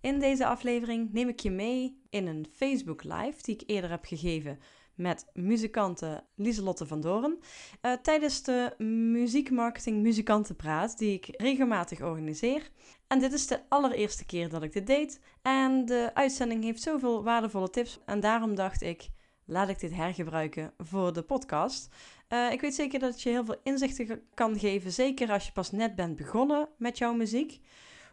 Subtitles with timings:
[0.00, 4.04] In deze aflevering neem ik je mee in een Facebook Live die ik eerder heb
[4.04, 4.58] gegeven
[4.94, 7.38] met muzikante Lieselotte van Doren
[7.82, 8.74] uh, tijdens de
[9.12, 12.70] Muziekmarketing Muzikantenpraat die ik regelmatig organiseer.
[13.06, 17.22] En dit is de allereerste keer dat ik dit deed en de uitzending heeft zoveel
[17.22, 19.08] waardevolle tips en daarom dacht ik,
[19.44, 21.94] laat ik dit hergebruiken voor de podcast.
[22.28, 25.52] Uh, ik weet zeker dat het je heel veel inzichten kan geven, zeker als je
[25.52, 27.60] pas net bent begonnen met jouw muziek.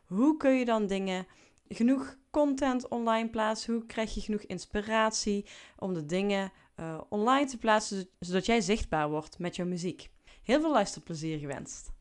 [0.06, 1.28] Hoe kun je dan dingen,
[1.68, 3.74] genoeg content online plaatsen?
[3.74, 5.46] Hoe krijg je genoeg inspiratie
[5.78, 10.10] om de dingen uh, online te plaatsen, zodat jij zichtbaar wordt met jouw muziek?
[10.44, 11.94] Heel veel luisterplezier gewenst.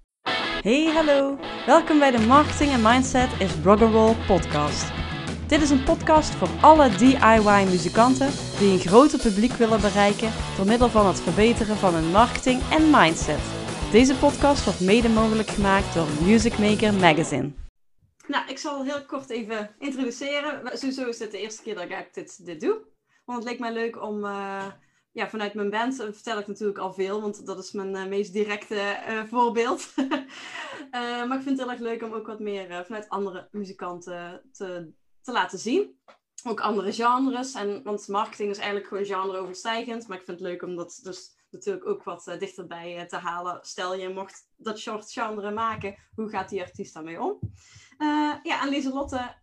[0.62, 1.38] Hey, hallo!
[1.66, 4.92] Welkom bij de Marketing en Mindset is Roll podcast.
[5.46, 10.88] Dit is een podcast voor alle DIY-muzikanten die een groter publiek willen bereiken door middel
[10.88, 13.40] van het verbeteren van hun marketing en mindset.
[13.90, 17.63] Deze podcast wordt mede mogelijk gemaakt door Music Maker Magazine.
[18.26, 20.78] Nou, ik zal heel kort even introduceren.
[20.78, 22.82] Sowieso is dit de eerste keer dat ik dit, dit doe.
[23.24, 24.66] Want het leek mij leuk om, uh,
[25.12, 28.32] ja, vanuit mijn band vertel ik natuurlijk al veel, want dat is mijn uh, meest
[28.32, 29.92] directe voorbeeld.
[31.26, 34.92] maar ik vind het heel erg leuk om ook wat meer vanuit andere muzikanten te,
[35.22, 35.98] te laten zien.
[36.46, 37.54] Ook andere genres.
[37.54, 40.08] En, want marketing is eigenlijk gewoon genre-overstijgend.
[40.08, 43.58] Maar ik vind het leuk om dat dus natuurlijk ook wat dichterbij te halen.
[43.62, 47.38] Stel je mocht dat soort genre maken, hoe gaat die artiest daarmee om?
[48.42, 49.36] ja, en Lieselotte,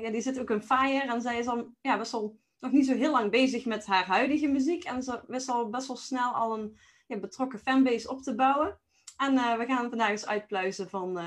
[0.00, 1.12] ja, die zit ook in Fire.
[1.12, 4.06] En zij is al ja, best wel nog niet zo heel lang bezig met haar
[4.06, 4.84] huidige muziek.
[4.84, 8.80] En ze wist al best wel snel al een betrokken fanbase op te bouwen.
[9.16, 11.18] En we gaan vandaag eens uitpluizen van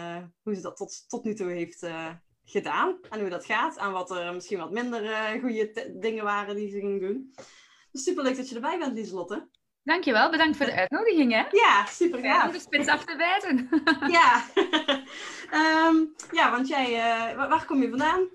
[0.42, 1.88] hoe ze dat tot, tot nu toe heeft
[2.46, 2.98] gedaan.
[3.10, 3.78] En hoe dat gaat.
[3.78, 7.34] En wat er misschien wat minder goede dingen waren die ze ging doen.
[7.92, 9.50] Dus super leuk dat je erbij bent, Lieselotte.
[9.86, 11.32] Dankjewel, bedankt voor de uitnodiging.
[11.32, 11.44] Hè?
[11.52, 12.46] Ja, super gaaf.
[12.46, 13.70] Om de spits af te wijzen.
[14.18, 14.44] ja.
[15.88, 16.92] um, ja, want jij,
[17.36, 18.30] waar kom je vandaan?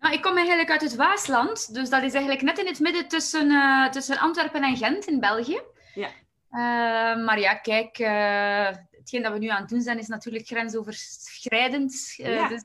[0.00, 1.74] Nou, ik kom eigenlijk uit het Waasland.
[1.74, 5.20] Dus dat is eigenlijk net in het midden tussen, uh, tussen Antwerpen en Gent in
[5.20, 5.60] België.
[5.94, 6.08] Ja.
[6.50, 10.46] Uh, maar ja, kijk, uh, hetgeen dat we nu aan het doen zijn is natuurlijk
[10.46, 12.14] grensoverschrijdend.
[12.16, 12.48] Ja.
[12.48, 12.64] Dus,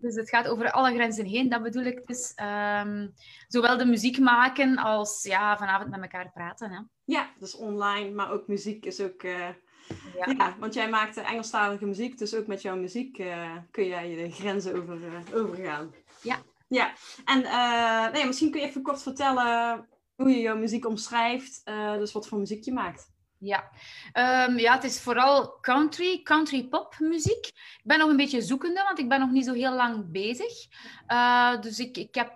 [0.00, 2.32] dus het gaat over alle grenzen heen, dat bedoel ik dus.
[2.84, 3.14] Um,
[3.48, 6.70] zowel de muziek maken als ja, vanavond met elkaar praten.
[6.70, 6.78] Hè.
[7.04, 9.22] Ja, dus online, maar ook muziek is ook...
[9.22, 9.54] Ja.
[10.38, 10.56] ja.
[10.58, 14.76] want jij maakt Engelstalige muziek, dus ook met jouw muziek uh, kun jij de grenzen
[14.82, 15.94] over, uh, overgaan.
[16.22, 16.38] Ja.
[16.68, 16.92] Ja,
[17.24, 17.42] en
[18.12, 21.62] nee, misschien kun je even kort vertellen hoe je jouw muziek omschrijft,
[21.98, 23.10] dus wat voor muziek je maakt.
[23.42, 23.70] Ja.
[24.48, 27.46] Um, ja, het is vooral country, country pop muziek.
[27.46, 30.66] Ik ben nog een beetje zoekende, want ik ben nog niet zo heel lang bezig.
[31.60, 32.34] dus ik, ik heb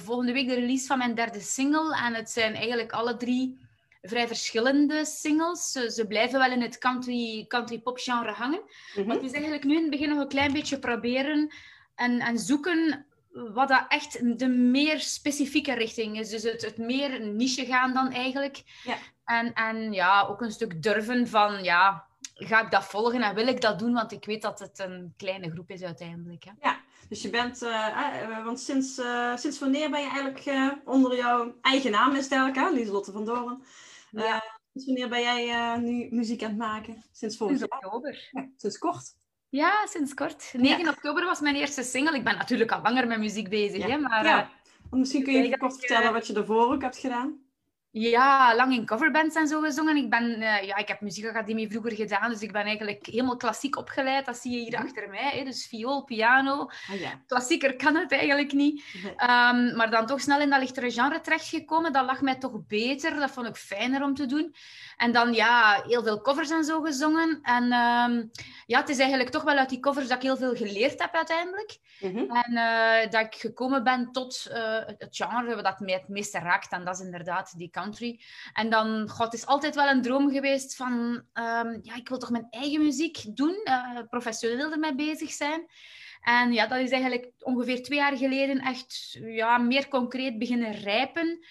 [0.00, 3.58] volgende week de release van mijn derde single en het zijn eigenlijk alle drie
[4.02, 5.70] vrij verschillende singles.
[5.70, 8.62] Ze, ze, blijven wel in het country, country pop genre hangen.
[8.96, 11.54] Mm Maar het is eigenlijk nu in het begin nog een klein beetje proberen
[11.94, 16.28] en, en zoeken wat dat echt de meer specifieke richting is.
[16.28, 18.62] Dus het, het meer niche gaan dan eigenlijk.
[18.84, 18.96] Ja.
[19.24, 23.46] En, en ja, ook een stuk durven van, ja, ga ik dat volgen en wil
[23.46, 23.92] ik dat doen?
[23.92, 26.44] Want ik weet dat het een kleine groep is uiteindelijk.
[26.44, 26.50] Hè.
[26.60, 31.16] Ja, dus je bent, uh, want sinds, uh, sinds wanneer ben je eigenlijk uh, onder
[31.16, 32.74] jouw eigen naam is het eigenlijk, hè?
[32.74, 33.62] Lieselotte van Doren.
[34.10, 34.42] Ja.
[34.72, 37.04] sinds wanneer ben jij nu muziek aan het maken?
[37.12, 38.28] Sinds vorig sinds oktober.
[38.30, 39.14] Ja, sinds kort.
[39.48, 40.52] Ja, sinds kort.
[40.52, 42.16] 9 oktober was mijn eerste single.
[42.16, 44.24] Ik ben natuurlijk al langer met muziek bezig, hè, maar...
[44.24, 44.50] Ja.
[44.90, 47.43] misschien kun je even kort vertellen wat je daarvoor ook hebt gedaan.
[47.96, 49.96] Ja, lang in coverbands en zo gezongen.
[49.96, 53.76] Ik, ben, uh, ja, ik heb muziekacademie vroeger gedaan, dus ik ben eigenlijk helemaal klassiek
[53.76, 54.26] opgeleid.
[54.26, 54.82] Dat zie je hier mhm.
[54.82, 55.30] achter mij.
[55.30, 55.44] Hè?
[55.44, 56.70] Dus viool, piano.
[56.90, 57.20] Ah, ja.
[57.26, 58.84] Klassieker kan het eigenlijk niet.
[59.04, 61.92] Um, maar dan toch snel in dat lichtere genre terechtgekomen.
[61.92, 63.14] Dat lag mij toch beter.
[63.14, 64.54] Dat vond ik fijner om te doen.
[64.96, 67.38] En dan ja, heel veel covers en zo gezongen.
[67.42, 68.30] En um,
[68.66, 71.14] ja, het is eigenlijk toch wel uit die covers dat ik heel veel geleerd heb
[71.14, 71.78] uiteindelijk.
[72.00, 72.36] Mm -hmm.
[72.36, 76.72] En uh, dat ik gekomen ben tot uh, het genre dat mij het meeste raakt.
[76.72, 78.20] En dat is inderdaad die country.
[78.52, 80.92] En dan, god, het is altijd wel een droom geweest van...
[81.34, 83.60] Um, ja, ik wil toch mijn eigen muziek doen.
[83.64, 85.66] Uh, professioneel ermee bezig zijn.
[86.20, 91.46] En ja, dat is eigenlijk ongeveer twee jaar geleden echt ja, meer concreet beginnen rijpen.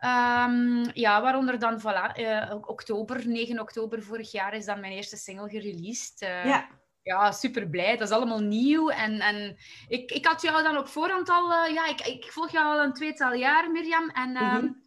[0.00, 5.16] Um, ja, waaronder dan, voilà, uh, oktober, 9 oktober vorig jaar is dan mijn eerste
[5.16, 6.22] single gereleased.
[6.22, 6.68] Uh, ja.
[7.02, 7.96] Ja, super blij.
[7.96, 8.88] Dat is allemaal nieuw.
[8.88, 9.56] En, en
[9.88, 11.50] ik, ik had jou dan op voorhand al...
[11.50, 14.10] Uh, ja, ik, ik volg jou al een tweetal jaar, Mirjam.
[14.10, 14.85] En mm -hmm.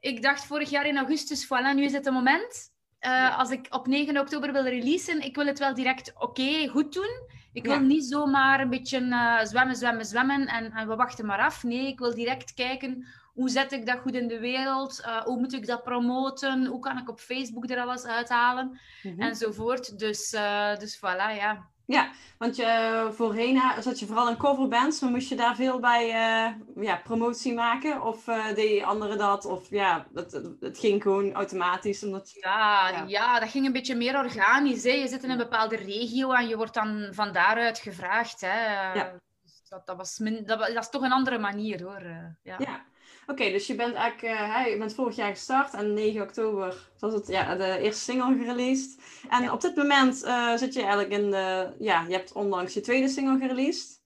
[0.00, 2.72] Ik dacht vorig jaar in augustus, voilà, nu is het het moment.
[3.00, 3.28] Ja.
[3.28, 6.92] Als ik op 9 oktober wil releasen, ik wil het wel direct oké, okay, goed
[6.92, 7.28] doen.
[7.52, 7.78] Ik wil ja.
[7.78, 8.98] niet zomaar een beetje
[9.42, 11.62] zwemmen, zwemmen, zwemmen en, en we wachten maar af.
[11.62, 13.06] Nee, ik wil direct kijken
[13.40, 15.00] hoe zet ik dat goed in de wereld?
[15.06, 16.66] Uh, hoe moet ik dat promoten?
[16.66, 18.80] Hoe kan ik op Facebook er alles uithalen?
[19.02, 19.20] Mm -hmm.
[19.20, 19.98] Enzovoort.
[19.98, 20.30] Dus,
[20.78, 21.69] dus voilà, ja.
[21.90, 26.06] Ja, want je, voorheen zat je vooral in coverbands, maar moest je daar veel bij
[26.06, 28.02] uh, ja, promotie maken?
[28.02, 29.44] Of uh, deed je anderen dat?
[29.44, 32.04] Of ja, het, het ging gewoon automatisch?
[32.04, 33.40] Omdat ja, ja, ja.
[33.40, 34.82] dat ging een beetje meer organisch.
[34.82, 34.90] Hè.
[34.90, 38.40] Je zit in een bepaalde regio en je wordt dan van daaruit gevraagd.
[38.40, 38.92] Hè.
[38.92, 39.12] Ja.
[39.42, 42.02] Dus dat, dat, was min, dat, dat, is toch een andere manier hoor.
[42.42, 42.56] Ja.
[42.58, 42.84] ja.
[43.30, 47.12] Oké, dus je bent eigenlijk uh, je bent vorig jaar gestart en 9 oktober was
[47.12, 49.00] het ja, de eerste single gereleased.
[49.28, 52.80] En op dit moment uh, zit je eigenlijk in de, ja, je hebt onlangs je
[52.80, 54.02] tweede single gereleased.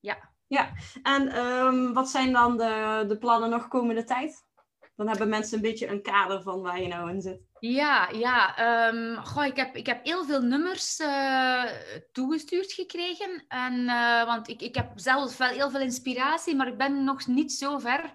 [0.00, 0.28] Ja.
[0.46, 0.72] Ja,
[1.02, 4.44] en um, wat zijn dan de, de plannen nog komende tijd?
[4.96, 7.40] Dan hebben mensen een beetje een kader van waar je nou in zit.
[7.60, 8.54] Ja, ja.
[8.88, 11.64] Um, goh, ik, heb, ik heb heel veel nummers uh,
[12.12, 13.44] toegestuurd gekregen.
[13.48, 17.26] En, uh, want ik, ik heb zelf wel heel veel inspiratie, maar ik ben nog
[17.26, 18.12] niet zo ver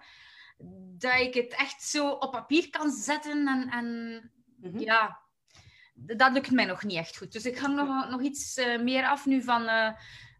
[0.97, 3.47] dat ik het echt zo op papier kan zetten.
[3.47, 4.19] En, en
[4.57, 4.79] mhm.
[4.79, 5.19] ja,
[5.93, 7.31] dat lukt mij nog niet echt goed.
[7.31, 9.89] Dus ik hang nog, nog iets uh, meer af nu van, uh,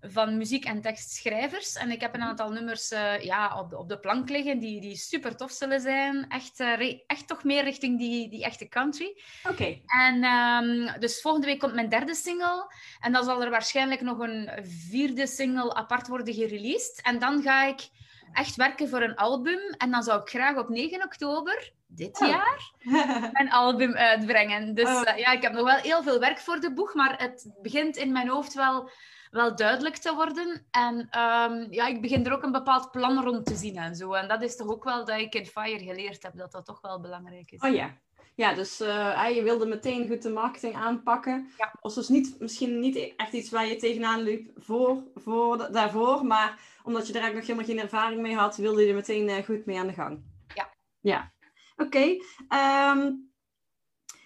[0.01, 1.75] van muziek- en tekstschrijvers.
[1.75, 2.29] En ik heb een mhm.
[2.29, 5.81] aantal nummers uh, ja, op, de, op de plank liggen die, die super tof zullen
[5.81, 6.29] zijn.
[6.29, 6.59] Echt,
[7.07, 9.21] echt toch meer richting die, die echte country.
[9.49, 9.81] Oké.
[9.85, 12.73] En um, dus volgende week komt mijn derde single.
[12.99, 14.49] En dan zal er waarschijnlijk nog een
[14.89, 17.01] vierde single apart worden gereleased.
[17.01, 17.89] En dan ga ik
[18.35, 19.59] echt werken voor een album.
[19.77, 22.27] En dan zou ik graag op 9 oktober dit oh.
[22.27, 22.71] jaar
[23.41, 24.73] een album uitbrengen.
[24.73, 25.01] Dus oh.
[25.05, 27.97] uh, ja, ik heb nog wel heel veel werk voor de boeg, maar het begint
[27.97, 28.89] in mijn hoofd wel,
[29.31, 30.65] wel duidelijk te worden.
[30.71, 34.13] En um, ja, ik begin er ook een bepaald plan rond te zien en zo.
[34.13, 36.81] En dat is toch ook wel dat ik in Fire geleerd heb, dat dat toch
[36.81, 37.61] wel belangrijk is.
[37.61, 37.97] Oh ja.
[38.35, 41.49] Ja, dus uh, je wilde meteen goed de marketing aanpakken.
[41.57, 41.73] Ja.
[41.81, 46.59] Was dus niet, misschien niet echt iets waar je tegenaan liep voor, voor, daarvoor, maar
[46.83, 49.35] omdat je er eigenlijk nog helemaal geen ervaring mee had, wilde je er meteen uh,
[49.35, 50.23] goed mee aan de gang.
[50.53, 50.69] Ja.
[50.99, 51.33] Ja.
[51.75, 51.85] Oké.
[51.85, 52.09] Okay.
[52.09, 53.13] Um, ehm,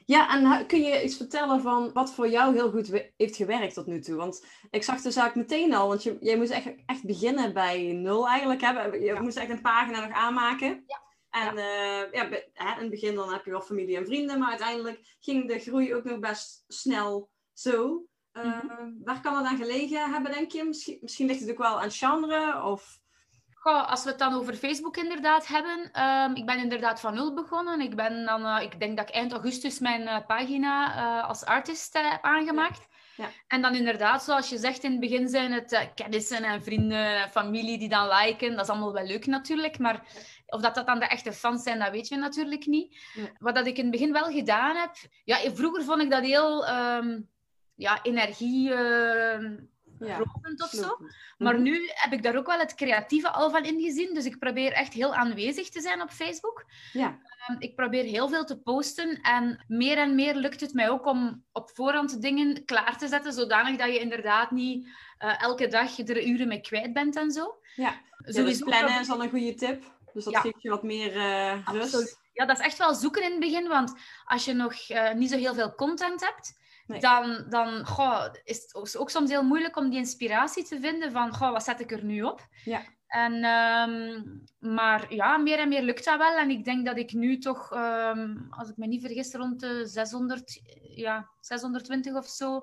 [0.06, 3.86] ja, en kun je iets vertellen van wat voor jou heel goed heeft gewerkt tot
[3.86, 4.16] nu toe?
[4.16, 7.94] Want ik zag de zaak meteen al, want je, jij moest echt, echt beginnen bij
[7.94, 8.62] nul eigenlijk.
[8.62, 8.82] Hè?
[8.82, 10.84] Je moest echt een pagina nog aanmaken.
[10.88, 11.08] Ja.
[11.30, 12.06] En ja.
[12.06, 15.48] Uh, ja, in het begin dan heb je wel familie en vrienden, maar uiteindelijk ging
[15.48, 18.04] de groei ook nog best snel zo.
[18.34, 18.58] Uh,
[19.04, 20.64] Waar kan het aan gelegen hebben, denk je?
[20.64, 23.00] Misschien, misschien ligt het ook wel aan genre of...
[23.54, 26.04] Goh, als we het dan over Facebook inderdaad hebben.
[26.04, 27.82] Um, ik ben inderdaad van nul begonnen.
[27.82, 31.46] Ik, ben dan, uh, ik denk dat ik eind augustus mijn uh, pagina uh, als
[31.46, 32.88] artist heb aangemaakt.
[33.16, 33.24] Ja.
[33.24, 33.30] Ja.
[33.48, 37.78] En dan inderdaad, zoals je zegt, in het begin zijn het kennissen en vrienden, familie
[37.78, 38.56] die dan liken.
[38.56, 40.06] Dat is allemaal wel leuk natuurlijk, maar
[40.50, 42.98] of dat dat dan de echte fans zijn, dat weet je natuurlijk niet.
[43.14, 43.30] Ja.
[43.40, 44.96] Wat dat ik in het begin wel gedaan heb...
[45.24, 46.70] Ja, vroeger vond ik dat heel...
[46.70, 47.30] Um,
[47.76, 48.70] ja, energie...
[48.70, 49.58] Uh,
[50.00, 50.20] ja,
[50.58, 50.98] of zo.
[51.38, 51.64] Maar mhm.
[51.64, 54.14] nu heb ik daar ook wel het creatieve al van ingezien.
[54.14, 56.66] Dus ik probeer echt heel aanwezig te zijn op Facebook.
[56.94, 57.20] Ja.
[57.50, 59.22] Um, ik probeer heel veel te posten.
[59.22, 63.34] En meer en meer lukt het mij ook om op voorhand dingen klaar te zetten.
[63.34, 64.88] Zodanig dat je inderdaad niet
[65.20, 67.60] uh, elke dag er uren mee kwijt bent en zo.
[67.76, 69.84] Ja, dus plannen is al een goede tip.
[70.14, 72.20] Dus dat geeft je wat meer uh, rust.
[72.34, 73.68] Ja, dat is echt wel zoeken in het begin.
[73.68, 73.94] Want
[74.26, 76.58] als je nog uh, niet zo heel veel content hebt
[76.98, 81.36] dan, dan goh, is het ook soms heel moeilijk om die inspiratie te vinden van
[81.36, 82.48] goh, wat zet ik er nu op?
[82.64, 82.82] Ja.
[83.08, 86.38] En, um, maar ja, meer en meer lukt dat wel.
[86.38, 89.86] En ik denk dat ik nu toch, um, als ik me niet vergis, rond de
[89.86, 90.62] 600,
[90.96, 92.62] ja, 620 of zo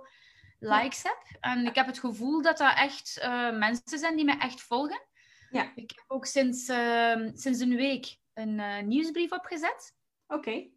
[0.59, 1.19] likes heb.
[1.41, 5.03] En ik heb het gevoel dat dat echt uh, mensen zijn die me echt volgen.
[5.51, 5.73] Ja.
[5.75, 9.95] Ik heb ook sinds, uh, sinds een week een uh, nieuwsbrief opgezet.
[10.27, 10.75] Oké.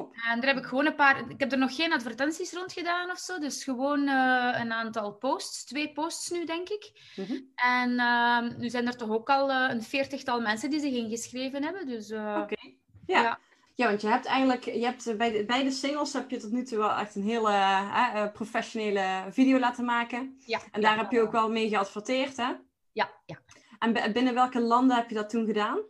[0.00, 1.30] En daar heb ik gewoon een paar...
[1.30, 3.38] Ik heb er nog geen advertenties rond gedaan of zo.
[3.38, 5.64] Dus gewoon uh, een aantal posts.
[5.64, 7.12] Twee posts nu, denk ik.
[7.16, 7.52] Mm -hmm.
[7.54, 11.64] En uh, nu zijn er toch ook al uh, een veertigtal mensen die zich ingeschreven
[11.64, 11.86] hebben.
[11.86, 12.20] Dus, Oké.
[12.20, 12.78] Okay.
[13.06, 13.22] Ja.
[13.22, 13.38] ja.
[13.74, 13.86] ja.
[13.88, 14.64] want je hebt eigenlijk...
[14.64, 18.30] Je hebt bij de, beide singles heb je tot nu toe wel echt een hele
[18.32, 20.36] professionele video laten maken.
[20.46, 20.60] Ja.
[20.70, 22.52] En daar heb je ook wel mee geadverteerd, hè?
[22.92, 23.38] Ja, ja.
[23.82, 25.80] En binnen welke landen heb je dat toen gedaan?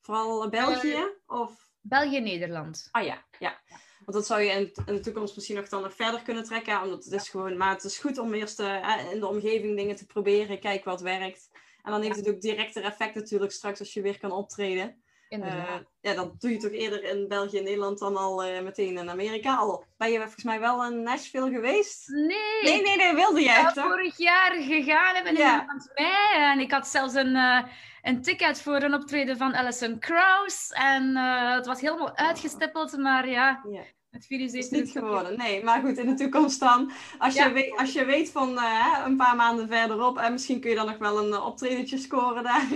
[0.00, 1.04] Vooral België?
[1.26, 1.68] of...
[1.80, 2.88] België-Nederland.
[2.90, 3.60] Ah ja, ja.
[3.98, 6.82] Want dat zou je in, in, de toekomst misschien nog dan nog verder kunnen trekken.
[6.82, 9.96] Omdat het is gewoon, maar het is goed om eerst uh, in de omgeving dingen
[9.96, 10.60] te proberen.
[10.60, 11.50] Kijken wat werkt.
[11.82, 15.02] En dan heeft het ook directer effect natuurlijk straks als je weer kan optreden.
[15.38, 18.98] Uh, ja, dan doe je toch eerder in België en Nederland dan al uh, meteen
[18.98, 19.56] in Amerika.
[19.56, 22.08] Al ben je volgens mij wel in Nashville geweest?
[22.08, 22.62] Nee.
[22.62, 25.66] Nee, nee, nee, wilde jij ja, vorig jaar gegaan hebben in ja.
[25.94, 26.50] mei.
[26.50, 27.62] En ik had zelfs een, uh,
[28.02, 30.70] een ticket voor een optreden van Alison Krauss.
[30.70, 31.16] En
[31.54, 33.64] het was helemaal uitgestippeld, maar ja...
[33.70, 33.82] ja.
[34.10, 35.38] Het virus is niet geworden.
[35.38, 36.92] Nee, maar goed, in de toekomst dan.
[37.18, 40.70] Als, je, weet, als je weet van uh, een paar maanden verderop, en misschien kun
[40.70, 42.68] je dan nog wel een uh, optredentje scoren daar.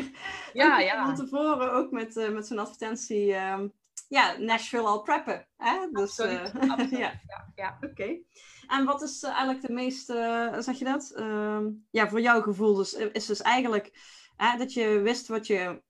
[0.53, 1.05] Ja, ja.
[1.05, 3.35] Van tevoren ook met, uh, met zo'n advertentie.
[3.35, 3.69] Ehm,
[4.09, 5.47] ja, Nashville al preppen.
[5.57, 5.89] Hè?
[5.93, 6.91] Dus, absoluut, eh, absoluut.
[7.05, 7.21] ja.
[7.27, 7.79] Ja, ja.
[7.81, 8.19] Oké.
[8.67, 10.19] En wat is eh, eigenlijk de meeste,
[10.53, 11.13] eh, zeg je dat?
[11.17, 13.93] Ehm, ja, voor jouw gevoel dus, eh, is dus eigenlijk
[14.59, 15.83] dat je wist wat je,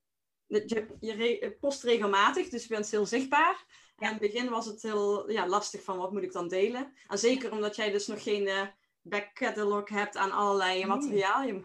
[0.47, 3.65] dat je, je post regelmatig, dus je bent heel zichtbaar.
[3.99, 6.93] En in het begin was het heel ja, lastig van wat moet ik dan delen.
[7.09, 8.63] En zeker omdat jij dus nog geen eh
[9.07, 10.87] back catalog hebt aan allerlei Nee.
[10.87, 11.43] materiaal.
[11.43, 11.53] Je,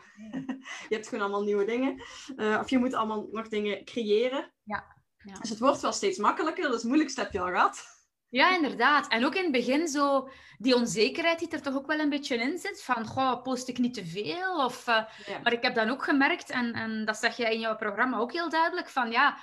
[0.90, 2.04] je hebt gewoon allemaal nieuwe dingen.
[2.36, 4.54] Eh, of je moet allemaal nog dingen creëren.
[4.64, 5.34] Ja, ja.
[5.40, 6.64] Dus het wordt wel steeds makkelijker.
[6.64, 7.98] Dat is het moeilijkste heb je al gehad.
[8.30, 9.08] Ja, inderdaad.
[9.08, 12.36] En ook in het begin zo die onzekerheid die er toch ook wel een beetje
[12.36, 12.84] in zit.
[12.84, 14.66] Van, goh, post ik niet te veel?
[14.66, 15.40] Of, eh, Ja.
[15.44, 18.32] Maar ik heb dan ook gemerkt, en, en dat zeg jij in jouw programma ook
[18.32, 19.38] heel duidelijk, van ja,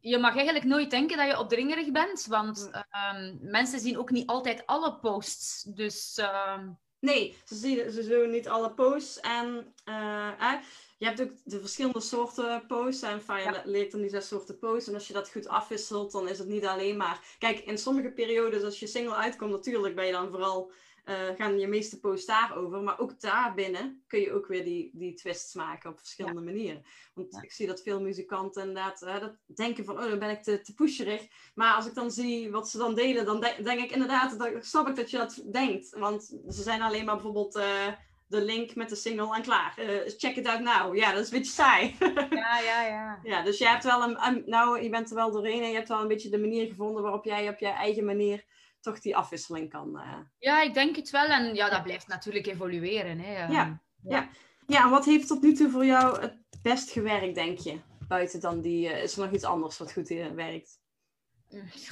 [0.00, 4.26] je mag eigenlijk nooit denken dat je opdringerig bent, want ehm, mensen zien ook niet
[4.26, 5.62] altijd alle posts.
[5.62, 6.68] Dus ehm,
[7.04, 9.20] Nee, ze zien ze zien niet alle posts.
[9.20, 10.52] En eh,
[10.98, 13.02] je hebt ook de verschillende soorten posts.
[13.02, 13.62] En Fire Ja.
[13.64, 14.88] leert dan die zes soorten posts.
[14.88, 17.20] En als je dat goed afwisselt, dan is het niet alleen maar...
[17.38, 20.72] Kijk, in sommige periodes, als je single uitkomt, natuurlijk ben je dan vooral...
[21.04, 22.82] eh, gaan je meeste posts daarover.
[22.82, 26.84] Maar ook daarbinnen kun je ook weer die, die twists maken op verschillende manieren.
[27.14, 27.42] Want Ja.
[27.42, 29.98] ik zie dat veel muzikanten inderdaad hè, dat denken van...
[30.02, 31.26] Oh, dan ben ik te, te pusherig.
[31.54, 34.38] Maar als ik dan zie wat ze dan delen, dan de- denk ik inderdaad...
[34.38, 35.90] Dan snap ik dat je dat denkt.
[35.98, 37.54] Want ze zijn alleen maar bijvoorbeeld...
[37.56, 37.86] eh,
[38.26, 39.74] de link met de single en klaar.
[39.78, 40.96] Eh, check it out now.
[40.96, 41.96] Ja, dat is een beetje saai.
[42.30, 43.20] ja, ja, ja.
[43.22, 45.74] ja, dus je hebt wel een, een- nou, je bent er wel doorheen en je
[45.74, 48.44] hebt wel een beetje de manier gevonden waarop jij op je eigen manier
[48.84, 49.98] toch die afwisseling kan.
[49.98, 50.18] eh.
[50.38, 51.24] Ja, ik denk het wel.
[51.26, 53.18] En ja, dat blijft natuurlijk evolueren.
[53.18, 53.34] Hè.
[53.34, 54.28] Ehm, Ja.
[54.66, 57.78] Ja, en wat heeft tot nu toe voor jou het best gewerkt, denk je?
[58.08, 60.78] Buiten dan die, eh, is er nog iets anders wat goed eh, werkt?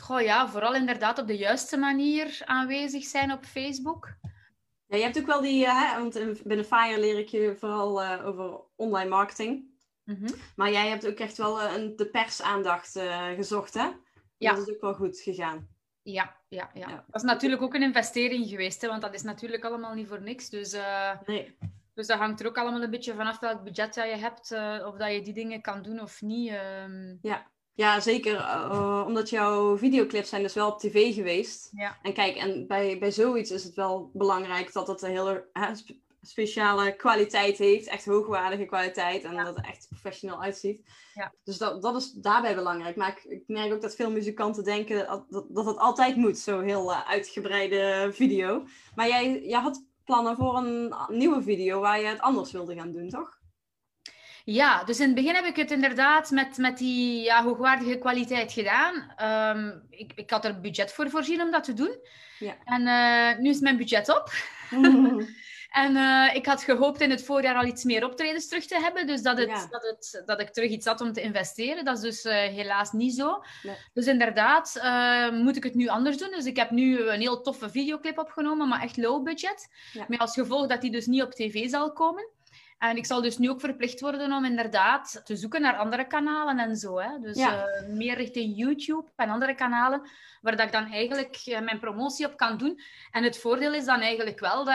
[0.01, 4.15] Goh, ja, vooral inderdaad op de juiste manier aanwezig zijn op Facebook.
[4.87, 8.05] Ja, je hebt ook wel die, hè, want in- binnen Fire leer ik je vooral
[8.05, 9.71] over online marketing.
[10.05, 10.31] Mhm.
[10.57, 13.89] Maar jij hebt ook echt wel een, de persaandacht eh gezocht, hè?
[14.39, 14.53] Ja.
[14.55, 15.69] Dat is ook wel goed gegaan.
[16.03, 17.05] Ja, ja, ja, Ja.
[17.07, 20.23] Dat is natuurlijk ook een investering geweest, hè, want dat is natuurlijk allemaal niet voor
[20.23, 20.49] niks.
[20.49, 21.57] Dus, eh, Nee.
[21.95, 24.87] dus dat hangt er ook allemaal een beetje vanaf welk budget dat je hebt, eh,
[24.87, 26.51] of dat je die dingen kan doen of niet.
[26.51, 27.17] ehm.
[27.75, 28.37] Ja, zeker.
[28.37, 31.71] eh, omdat jouw videoclips zijn dus wel op tv geweest.
[31.73, 31.99] Ja.
[32.03, 36.97] En kijk, en bij, bij zoiets is het wel belangrijk dat het een spe- speciale
[36.97, 37.87] kwaliteit heeft.
[37.87, 39.25] Echt hoogwaardige kwaliteit.
[39.25, 40.89] En dat het echt professioneel uitziet.
[41.15, 41.33] Ja.
[41.45, 42.97] Dus dat, dat is daarbij belangrijk.
[42.97, 46.39] Maar ik, ik merk ook dat veel muzikanten denken dat, dat, dat het altijd moet.
[46.39, 48.65] Zo'n heel eh, uitgebreide video.
[48.95, 52.93] Maar jij, jij had plannen voor een nieuwe video waar je het anders wilde gaan
[52.93, 53.41] doen, toch?
[54.45, 58.53] Ja, dus in het begin heb ik het inderdaad met, met die ja, hoogwaardige kwaliteit
[58.53, 59.13] gedaan.
[59.17, 61.97] Ehm, ik, ik had er budget voor voorzien om dat te doen.
[62.39, 62.57] Ja.
[62.65, 64.33] En eh, nu is mijn budget op.
[65.73, 69.07] En eh, ik had gehoopt in het voorjaar al iets meer optredens terug te hebben.
[69.07, 69.67] Dus dat, het, Ja.
[69.71, 71.85] dat, het, dat ik terug iets had om te investeren.
[71.85, 73.43] Dat is dus eh, helaas niet zo.
[73.63, 73.77] Nee.
[73.93, 76.31] Dus inderdaad eh, moet ik het nu anders doen.
[76.31, 79.69] Dus ik heb nu een heel toffe videoclip opgenomen, maar echt low budget.
[79.93, 80.05] Ja.
[80.09, 82.29] Met als gevolg dat die dus niet op tv zal komen.
[82.83, 86.59] En ik zal dus nu ook verplicht worden om inderdaad te zoeken naar andere kanalen
[86.59, 86.99] en zo.
[86.99, 87.19] Hè?
[87.19, 87.67] Dus Ja.
[87.67, 90.09] eh, meer richting YouTube en andere kanalen,
[90.41, 92.81] waar dat ik dan eigenlijk eh, mijn promotie op kan doen.
[93.11, 94.75] En het voordeel is dan eigenlijk wel dat,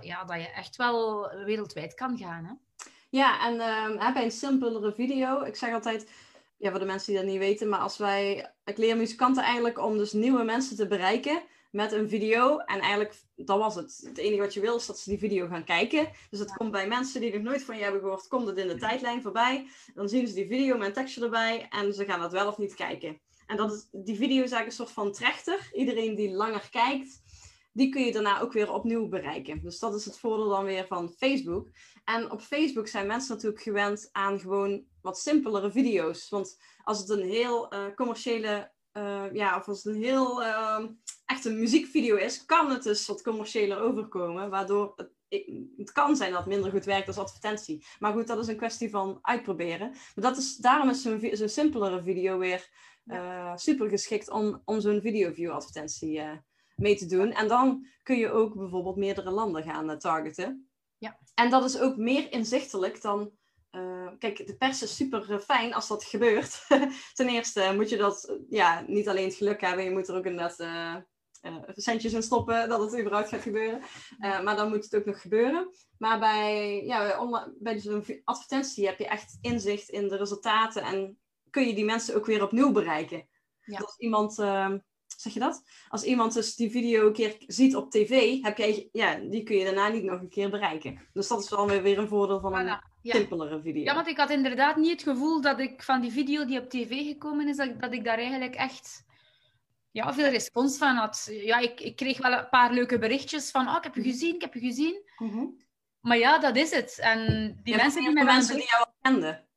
[0.00, 2.44] ja, dat je echt wel wereldwijd kan gaan.
[2.44, 2.52] Hè?
[3.10, 3.60] Ja, en
[3.98, 6.10] hè, bij een simpelere video, ik zeg altijd,
[6.56, 9.78] ja, voor de mensen die dat niet weten, maar als wij, ik leer muzikanten eigenlijk
[9.78, 12.58] om dus nieuwe mensen te bereiken met een video.
[12.58, 14.00] En eigenlijk, dat was het.
[14.04, 16.10] Het enige wat je wil is dat ze die video gaan kijken.
[16.30, 18.68] Dus dat komt bij mensen die nog nooit van je hebben gehoord, komt het in
[18.68, 19.68] de tijdlijn voorbij.
[19.94, 22.58] Dan zien ze die video met een tekstje erbij en ze gaan dat wel of
[22.58, 23.20] niet kijken.
[23.46, 25.70] En dat is, die video is eigenlijk een soort van trechter.
[25.72, 27.22] Iedereen die langer kijkt,
[27.72, 29.62] die kun je daarna ook weer opnieuw bereiken.
[29.62, 31.68] Dus dat is het voordeel dan weer van Facebook.
[32.04, 36.28] En op Facebook zijn mensen natuurlijk gewend aan gewoon wat simpelere video's.
[36.28, 40.86] Want als het een heel eh, commerciële, eh, ja, of als het een heel ehm,
[41.26, 44.50] echt een muziekvideo is, kan het dus wat commerciëler overkomen.
[44.50, 45.10] Waardoor het,
[45.76, 47.86] het kan zijn dat het minder goed werkt als advertentie.
[47.98, 49.90] Maar goed, dat is een kwestie van uitproberen.
[49.90, 51.02] Maar dat is, daarom is
[51.32, 52.68] zo'n simpelere video weer
[53.04, 56.36] eh, super geschikt om, om zo'n video-view advertentie eh,
[56.76, 57.32] mee te doen.
[57.32, 60.70] En dan kun je ook bijvoorbeeld meerdere landen gaan targeten.
[60.98, 61.18] Ja.
[61.34, 63.30] En dat is ook meer inzichtelijk dan.
[63.70, 66.66] Eh, kijk, de pers is super eh, fijn als dat gebeurt.
[67.14, 70.16] Ten eerste moet je dat, eh, ja, niet alleen het geluk hebben, je moet er
[70.16, 70.96] ook inderdaad eh,
[71.74, 73.80] centjes in stoppen dat het überhaupt gaat gebeuren.
[74.18, 75.70] Maar dan moet het ook nog gebeuren.
[75.98, 77.18] Maar bij, ja,
[77.58, 81.18] bij, zo'n vi- advertentie heb je echt inzicht in de resultaten en
[81.50, 83.28] kun je die mensen ook weer opnieuw bereiken.
[83.60, 83.78] Ja.
[83.78, 84.78] Als iemand, ehm,
[85.16, 85.62] zeg je dat?
[85.88, 89.56] Als iemand dus die video een keer ziet op tv, heb jij, ja, die kun
[89.56, 91.00] je daarna niet nog een keer bereiken.
[91.12, 93.14] Dus dat is wel weer een voordeel van een Voilà, ja.
[93.14, 93.82] simpelere video.
[93.82, 96.68] Ja, want ik had inderdaad niet het gevoel dat ik van die video die op
[96.70, 99.04] tv gekomen is, dat, ik- dat ik daar eigenlijk echt
[99.90, 101.28] ja, veel respons van had.
[101.30, 104.34] Ja, ik, ik kreeg wel een paar leuke berichtjes van, oh, ik heb je gezien,
[104.34, 105.02] ik heb je gezien.
[105.18, 105.44] Mhm.
[106.00, 106.98] Maar ja, dat is het.
[106.98, 107.20] En
[107.62, 109.47] die mensen die mensen die jou al kenden.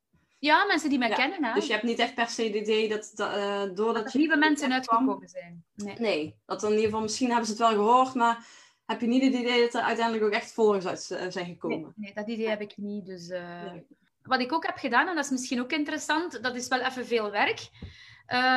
[0.42, 1.44] Ja, mensen die mij Ja, kennen.
[1.44, 1.54] Hè.
[1.54, 4.18] Dus je hebt niet echt per se het idee dat, dat eh, doordat dat je...
[4.20, 5.64] nieuwe mensen kwam- uitgekomen zijn.
[5.76, 5.96] Nee.
[6.00, 8.46] Nee, dat in ieder geval, misschien hebben ze het wel gehoord, maar
[8.86, 11.80] heb je niet het idee dat er uiteindelijk ook echt volgers uit eh, zijn gekomen?
[11.80, 13.06] Nee, nee, dat idee heb ik niet.
[13.06, 13.86] Dus, eh, Nee.
[14.24, 17.06] Wat ik ook heb gedaan, en dat is misschien ook interessant, dat is wel even
[17.06, 17.70] veel werk.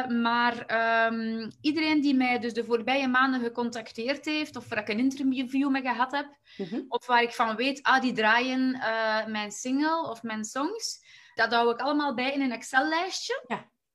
[0.09, 4.99] Maar ehm, iedereen die mij dus de voorbije maanden gecontacteerd heeft, of waar ik een
[4.99, 6.27] interview mee gehad heb,
[6.57, 6.81] Mhm.
[6.89, 8.71] of waar ik van weet, ah, die draaien
[9.31, 11.04] mijn single of mijn songs,
[11.35, 13.45] dat hou ik allemaal bij in een Excel-lijstje.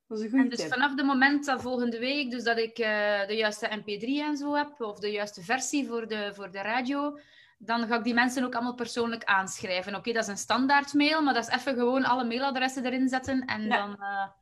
[0.08, 0.70] Dat is een goede En dus tip.
[0.70, 4.54] vanaf het moment dat volgende week, dus dat ik eh, de juiste mp3 en zo
[4.56, 7.20] heb, of de juiste versie voor de, voor de radio,
[7.58, 9.96] dan ga ik die mensen ook allemaal persoonlijk aanschrijven.
[9.96, 13.46] Oké, dat is een standaard mail, maar dat is even gewoon alle mailadressen erin zetten
[13.46, 13.78] en Ja.
[13.78, 13.92] dan...
[13.94, 14.34] eh, Ja,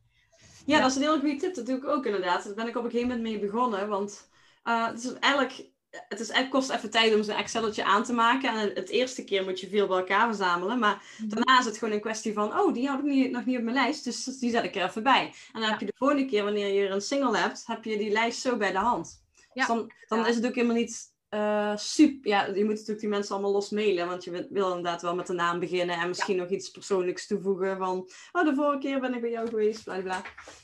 [0.75, 0.79] Ja.
[0.81, 1.55] dat is een heel goede tip.
[1.55, 2.43] Dat doe ik ook inderdaad.
[2.45, 3.87] Daar ben ik op een gegeven moment mee begonnen.
[3.89, 4.29] Want
[4.63, 8.13] eh, het, is eigenlijk, het is, het kost even tijd om zo'n Excelletje aan te
[8.13, 8.49] maken.
[8.49, 10.79] En het eerste keer moet je veel bij elkaar verzamelen.
[10.79, 12.59] Maar daarna is het gewoon een kwestie van...
[12.59, 14.03] Oh, die had ik niet, nog niet op mijn lijst.
[14.03, 15.33] Dus die zet ik er even bij.
[15.53, 17.63] En dan heb je de volgende keer, wanneer je een single hebt...
[17.65, 19.23] heb je die lijst zo bij de hand.
[19.35, 19.47] Ja.
[19.53, 20.27] Dus dan, dan Ja.
[20.27, 21.15] is het ook helemaal niet...
[21.29, 25.01] eh, super, ja, je moet natuurlijk die mensen allemaal los mailen, want je wil, inderdaad
[25.01, 28.77] wel met de naam beginnen en misschien nog iets persoonlijks toevoegen van, oh, de vorige
[28.79, 30.21] keer ben ik bij jou geweest, bla bla.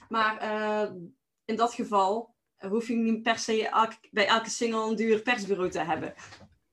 [0.10, 0.92] Maar eh,
[1.46, 2.33] in dat geval
[2.70, 3.70] hoef je niet per se
[4.12, 6.14] bij elke single een duur persbureau te hebben.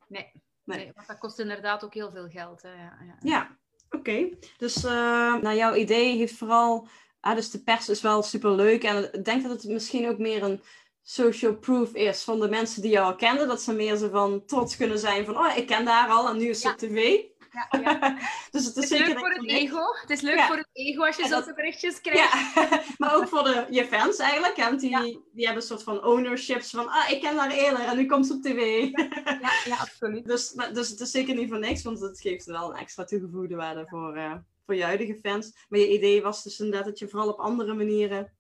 [0.09, 0.33] nee.
[0.65, 0.79] Nee.
[0.79, 0.93] Nee.
[0.95, 2.63] want dat kost inderdaad ook heel veel geld.
[2.63, 2.69] Hè.
[2.69, 3.17] Ja, ja.
[3.23, 3.57] Ja,
[3.91, 4.29] oké.
[4.57, 6.89] Dus eh nou, jouw idee heeft vooral,
[7.21, 10.19] ah, dus de pers is wel super leuk en ik denk dat het misschien ook
[10.19, 10.61] meer een
[11.03, 14.45] social proof is van de mensen die jou al kenden, dat ze meer zo van
[14.45, 16.73] trots kunnen zijn van, oh, ik ken haar al en nu is ze Ja.
[16.73, 17.21] op tv.
[17.52, 17.69] Ja,
[18.50, 19.80] dus het is, Het is zeker leuk voor het ego.
[20.00, 20.47] Het is leuk Ja.
[20.47, 22.33] voor het ego als je zulke dat- berichtjes krijgt.
[22.54, 24.57] Ja, maar ook voor de, je fans eigenlijk.
[24.57, 24.97] hè, Want die,
[25.35, 28.33] hebben een soort van ownerships van, ah, ik ken haar eerder en nu komt ze
[28.33, 28.88] op tv.
[29.40, 30.25] Ja, ja, absoluut.
[30.26, 33.54] dus, dus het is zeker niet voor niks, want het geeft wel een extra toegevoegde
[33.57, 34.35] waarde voor, eh,
[34.66, 35.66] voor je huidige fans.
[35.69, 38.33] Maar je idee was dus inderdaad dat je vooral op andere manieren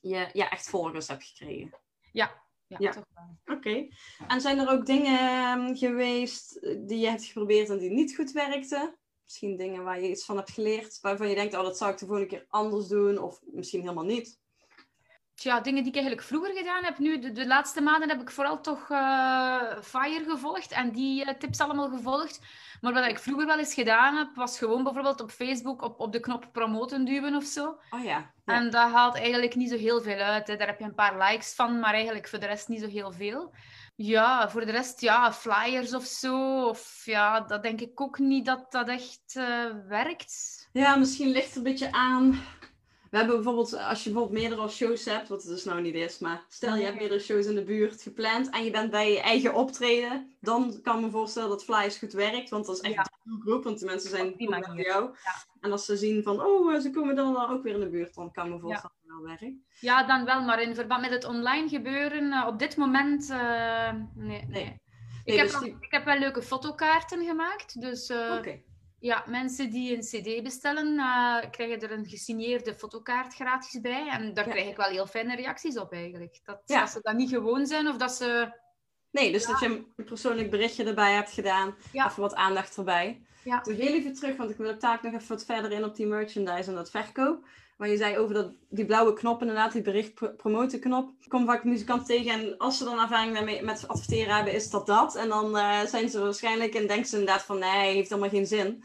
[0.00, 1.74] je, ja, echt volgers hebt gekregen.
[2.12, 2.90] Ja, ja, Ja.
[2.92, 3.56] toch wel.
[3.56, 3.88] Oké.
[4.28, 8.14] En zijn er ook dingen ehm, geweest eh, die je hebt geprobeerd en die niet
[8.14, 8.98] goed werkten?
[9.24, 11.98] Misschien dingen waar je iets van hebt geleerd, waarvan je denkt, oh, dat zou ik
[11.98, 14.39] de volgende keer anders doen, of misschien helemaal niet.
[15.40, 16.98] Tja, dingen die ik eigenlijk vroeger gedaan heb.
[16.98, 21.34] Nu, de, de laatste maanden heb ik vooral toch eh, Fire gevolgd en die eh,
[21.38, 22.40] tips allemaal gevolgd.
[22.80, 26.12] Maar wat ik vroeger wel eens gedaan heb, was gewoon bijvoorbeeld op Facebook op, op
[26.12, 27.78] de knop promoten duwen of zo.
[27.90, 28.04] Oh ja.
[28.04, 28.32] ja.
[28.44, 30.46] En dat haalt eigenlijk niet zo heel veel uit.
[30.46, 30.56] Hè.
[30.56, 33.12] Daar heb je een paar likes van, maar eigenlijk voor de rest niet zo heel
[33.12, 33.54] veel.
[33.96, 36.64] Ja, voor de rest, ja, flyers of zo.
[36.68, 40.68] Of ja, dat denk ik ook niet dat dat echt eh, werkt.
[40.72, 42.40] Ja, misschien ligt het een beetje aan.
[43.10, 46.18] We hebben bijvoorbeeld, als je bijvoorbeeld meerdere shows hebt, wat het dus nou niet is,
[46.18, 49.20] maar stel je hebt meerdere shows in de buurt gepland en je bent bij je
[49.20, 52.94] eigen optreden, dan kan ik me voorstellen dat Flyers goed werkt, want dat is echt
[52.94, 53.00] Ja.
[53.24, 55.04] een doelgroep, want de mensen zijn voor jou.
[55.24, 55.34] ja.
[55.60, 58.14] En als ze zien van, oh, eh, ze komen dan ook weer in de buurt,
[58.14, 59.56] dan kan ik me voorstellen dat het wel werkt.
[59.80, 63.92] Ja, dan wel, maar in verband met het online gebeuren, eh, op dit moment, eh,
[64.14, 64.44] nee.
[64.48, 64.64] nee.
[65.24, 67.80] Ik, Nee, heb dus die- ik heb wel leuke fotokaarten gemaakt.
[67.80, 68.60] Dus Oké.
[69.00, 74.08] Ja, mensen die een CD bestellen, eh, krijgen er een gesigneerde fotokaart gratis bij.
[74.08, 74.52] En daar Ja.
[74.52, 76.40] krijg ik wel heel fijne reacties op eigenlijk.
[76.44, 76.80] Dat, Ja.
[76.80, 78.58] dat ze dat niet gewoon zijn of dat ze.
[79.10, 83.22] Nee, dus dat je een persoonlijk berichtje erbij hebt gedaan, even wat aandacht erbij.
[83.44, 83.60] Ja.
[83.60, 85.96] Toen heel even terug, want ik wil ook taak nog even wat verder in op
[85.96, 87.48] die merchandise en dat verkoop.
[87.80, 91.12] Maar je zei over dat, die blauwe knop, inderdaad, die bericht pro- promoten knop.
[91.20, 94.70] Ik kom vaak muzikanten tegen en als ze dan ervaring daarmee met adverteren hebben, is
[94.70, 95.14] dat dat.
[95.16, 98.46] En dan eh, zijn ze waarschijnlijk en denken ze inderdaad van nee, heeft allemaal geen
[98.46, 98.82] zin.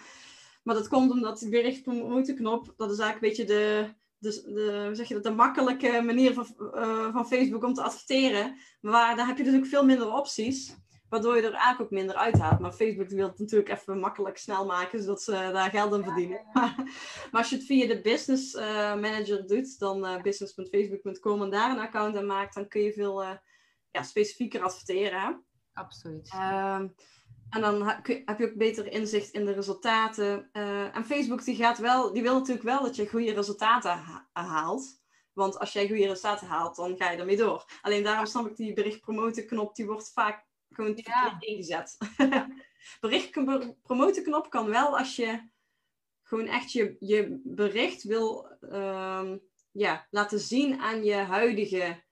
[0.64, 4.54] Maar dat komt omdat die bericht promoten knop, dat is eigenlijk een beetje de, de,
[4.54, 8.58] de, zeg je dat, de makkelijke manier van, eh, van Facebook om te adverteren.
[8.82, 10.76] Maar daar heb je dus ook veel minder opties.
[11.16, 12.60] Waardoor je er eigenlijk ook minder uithaalt.
[12.60, 16.42] Maar Facebook wil het natuurlijk even makkelijk snel maken, zodat ze daar geld aan verdienen.
[17.32, 21.72] maar als je het via de business eh, manager doet, dan eh, business.facebook.com en daar
[21.72, 23.32] een account aan maakt, dan kun je veel eh,
[23.92, 25.20] ja, specifieker adverteren.
[25.20, 25.32] Hè?
[25.74, 26.30] Absoluut.
[26.34, 26.88] Ehm,
[27.50, 27.84] en dan
[28.26, 30.50] heb je ook beter inzicht in de resultaten.
[30.94, 35.04] En Facebook die gaat wel, die wil natuurlijk wel dat je goede resultaten ha- haalt.
[35.34, 37.66] Want als jij goede resultaten haalt, dan ga je ermee door.
[37.82, 40.46] Alleen daarom snap ik die bericht promoten knop, die wordt vaak
[40.76, 41.36] gewoon Ja.
[41.40, 41.98] ingezet.
[43.02, 43.32] bericht
[43.84, 45.50] promoten knop kan wel als je
[46.24, 49.38] gewoon echt je, je bericht wil ehm,
[49.72, 52.04] ja, laten zien aan je huidige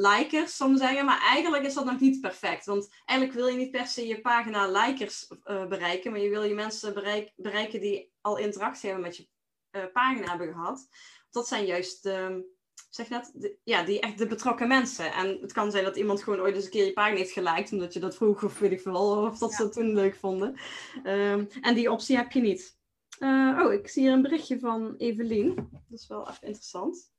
[0.00, 1.04] likers, ik zeggen.
[1.04, 2.66] Maar eigenlijk is dat nog niet perfect.
[2.66, 6.10] Want eigenlijk wil je niet per se je pagina likers uh, bereiken.
[6.10, 9.28] Maar je wil je mensen bereik, bereiken die al interactie hebben met je
[9.70, 10.88] uh, pagina hebben gehad.
[11.30, 12.53] Dat zijn juist de,
[12.90, 15.12] zeg dat, de, ja, die echt de betrokken mensen.
[15.12, 17.72] En het kan zijn dat iemand gewoon ooit eens een keer je pagina heeft geliked.
[17.72, 18.94] Omdat je dat vroeg of weet ik veel.
[18.94, 20.56] Of dat ze het toen leuk vonden.
[21.04, 22.78] Um, en die optie heb je niet.
[23.18, 25.54] Uh, oh, ik zie hier een berichtje van Evelien.
[25.54, 27.12] Dat is wel even interessant.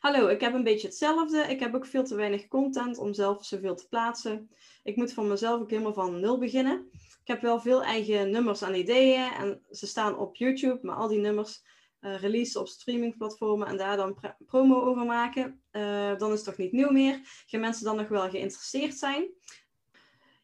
[0.00, 1.38] Hallo, ik heb een beetje hetzelfde.
[1.38, 4.50] Ik heb ook veel te weinig content om zelf zoveel te plaatsen.
[4.82, 6.88] Ik moet van mezelf ook helemaal van nul beginnen.
[6.92, 11.08] Ik heb wel veel eigen nummers en ideeën en ze staan op YouTube, maar al
[11.08, 11.62] die nummers
[12.00, 16.56] uh, releasen op streamingplatformen en daar dan promo over maken, uh, dan is het toch
[16.56, 17.20] niet nieuw meer.
[17.46, 19.28] Gaan mensen dan nog wel geïnteresseerd zijn?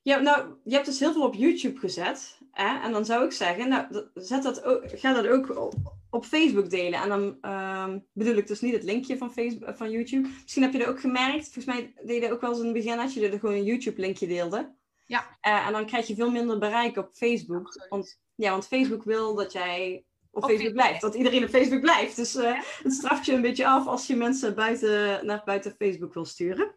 [0.03, 2.39] Ja, nou, je hebt dus heel veel op YouTube gezet.
[2.51, 2.81] Hè?
[2.83, 5.75] En dan zou ik zeggen, nou, zet dat ook, ga dat ook op,
[6.11, 7.01] op Facebook delen.
[7.01, 10.29] En dan uh, bedoel ik dus niet het linkje van, Facebook, van YouTube.
[10.43, 11.45] Misschien heb je dat ook gemerkt.
[11.45, 13.65] Volgens mij deed je ook wel eens in het begin dat je er gewoon een
[13.65, 14.75] YouTube-linkje deelde.
[15.07, 15.39] Ja.
[15.47, 17.87] Uh, en dan krijg je veel minder bereik op Facebook.
[17.89, 20.05] Want, ja, want Facebook wil dat jij
[20.37, 21.01] op, Facebook, Facebook blijft.
[21.01, 22.17] Dat iedereen op Facebook blijft.
[22.17, 26.15] Dus uh, het straft je een beetje af als je mensen buiten, naar buiten Facebook
[26.15, 26.75] wil sturen.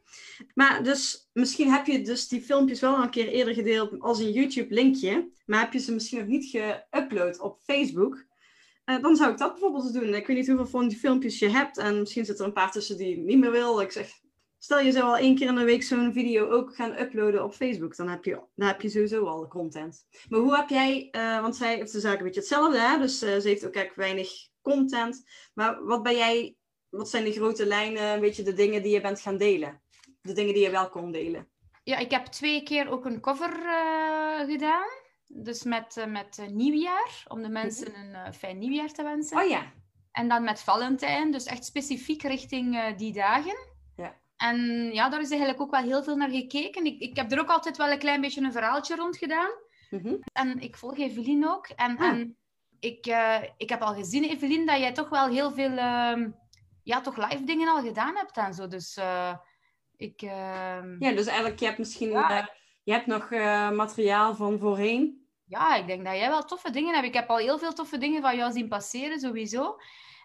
[0.53, 4.31] Maar dus misschien heb je dus die filmpjes wel een keer eerder gedeeld als een
[4.31, 5.31] YouTube linkje.
[5.45, 8.27] Maar heb je ze misschien nog niet geüpload op Facebook.
[8.85, 10.13] Uh, dan zou ik dat bijvoorbeeld doen.
[10.13, 11.77] Ik weet niet hoeveel van die filmpjes je hebt.
[11.77, 13.81] En misschien zit er een paar tussen die je niet meer wil.
[13.81, 14.11] Ik zeg,
[14.59, 17.53] stel je zou al één keer in de week zo'n video ook gaan uploaden op
[17.53, 17.95] Facebook.
[17.95, 20.05] Dan heb je, dan heb je sowieso al content.
[20.29, 22.79] Maar hoe heb jij, uh, want zij heeft de zaak een beetje hetzelfde.
[22.79, 22.97] Hè?
[22.97, 24.29] Dus uh, ze heeft ook echt weinig
[24.61, 25.23] content.
[25.53, 26.55] Maar wat ben jij,
[26.89, 29.81] wat zijn de grote lijnen, een beetje de dingen die je bent gaan delen?
[30.21, 31.49] De dingen die je wel kon delen?
[31.83, 33.51] Ja, ik heb twee keer ook een cover
[34.45, 34.87] gedaan.
[35.27, 39.37] Dus met, met nieuwjaar, om de mensen een uh, fijn nieuwjaar te wensen.
[39.37, 39.73] Oh ja.
[40.11, 43.68] En dan met Valentijn, dus echt specifiek richting die dagen.
[44.39, 46.85] En ja, daar is eigenlijk ook wel heel veel naar gekeken.
[46.85, 49.49] Ik, ik heb er ook altijd wel een klein beetje een verhaaltje rond gedaan.
[49.89, 50.19] Mm -hmm.
[50.33, 51.67] En ik volg Evelien ook.
[51.67, 52.07] En, Ah.
[52.07, 52.37] en
[52.79, 53.15] ik,
[53.57, 56.29] ik heb al gezien, Evelien, dat jij toch wel heel veel ehm,
[56.83, 58.67] ja, toch live dingen al gedaan hebt en zo.
[58.67, 58.97] Dus
[59.97, 60.21] ik...
[60.21, 62.09] ehm, Ja, dus eigenlijk, je hebt misschien...
[62.09, 62.49] Ja.
[62.83, 63.29] je hebt nog
[63.75, 65.27] materiaal van voorheen.
[65.45, 67.07] Ja, ik denk dat jij wel toffe dingen hebt.
[67.07, 69.77] Ik heb al heel veel toffe dingen van jou zien passeren, sowieso.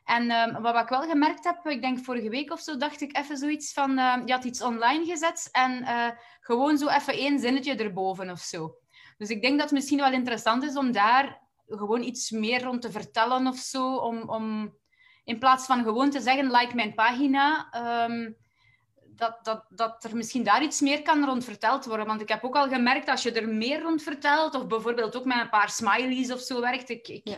[0.05, 3.17] En um, wat ik wel gemerkt heb, ik denk vorige week of zo, dacht ik
[3.17, 3.99] even zoiets van...
[3.99, 8.41] Uh, je had iets online gezet en uh, gewoon zo even één zinnetje erboven of
[8.41, 8.77] zo.
[9.19, 12.83] Dus ik denk dat het misschien wel interessant is om daar gewoon iets meer rond
[12.83, 13.95] te vertellen of zo.
[13.95, 14.77] Om, om
[15.25, 17.69] in plaats van gewoon te zeggen, like mijn pagina...
[18.09, 18.37] Um,
[19.17, 22.07] dat, dat, dat er misschien daar iets meer kan rond verteld worden.
[22.07, 25.25] Want ik heb ook al gemerkt, als je er meer rond vertelt, of bijvoorbeeld ook
[25.25, 27.37] met een paar smileys of zo werkt, ik, ik, Ja.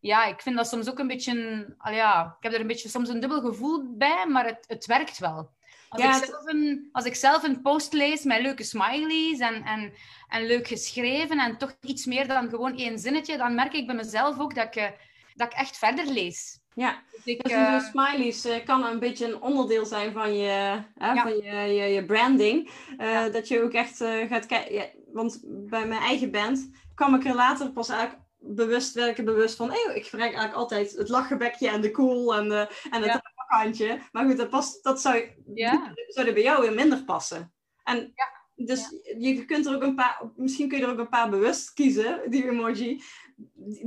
[0.00, 0.24] Ja.
[0.24, 1.74] ik vind dat soms ook een beetje...
[1.78, 4.86] Al ja, ik heb er een beetje soms een dubbel gevoel bij, maar het, het
[4.86, 5.50] werkt wel.
[5.88, 9.62] Als, Ja, ik zelf een, als ik zelf een post lees met leuke smileys en,
[9.64, 9.92] en,
[10.28, 13.94] en leuk geschreven en toch iets meer dan gewoon één zinnetje, dan merk ik bij
[13.96, 14.90] mezelf ook dat ik, eh,
[15.34, 16.60] dat ik echt verder lees.
[16.74, 20.82] Ja, Dus ik, dus eh, smileys eh, kan een beetje een onderdeel zijn van je,
[20.98, 21.22] Ja.
[21.22, 22.70] van je, je, je branding.
[22.98, 23.28] Ja.
[23.28, 23.96] Dat je ook echt
[24.28, 24.90] gaat kijken.
[25.12, 29.70] Want bij mijn eigen band kwam ik er later pas eigenlijk bewust, er bewust van.
[29.70, 33.22] Hey, ik gebruik eigenlijk altijd het lachgebekje en de cool en, de, en het Ja.
[33.46, 34.00] handje.
[34.12, 35.24] Maar goed, dat, past, dat zou,
[35.54, 35.92] Ja.
[36.08, 37.52] zou er bij jou weer minder passen.
[37.84, 38.64] En Ja.
[38.64, 41.72] dus je kunt er ook een paar, misschien kun je er ook een paar bewust
[41.72, 43.02] kiezen, die emoji,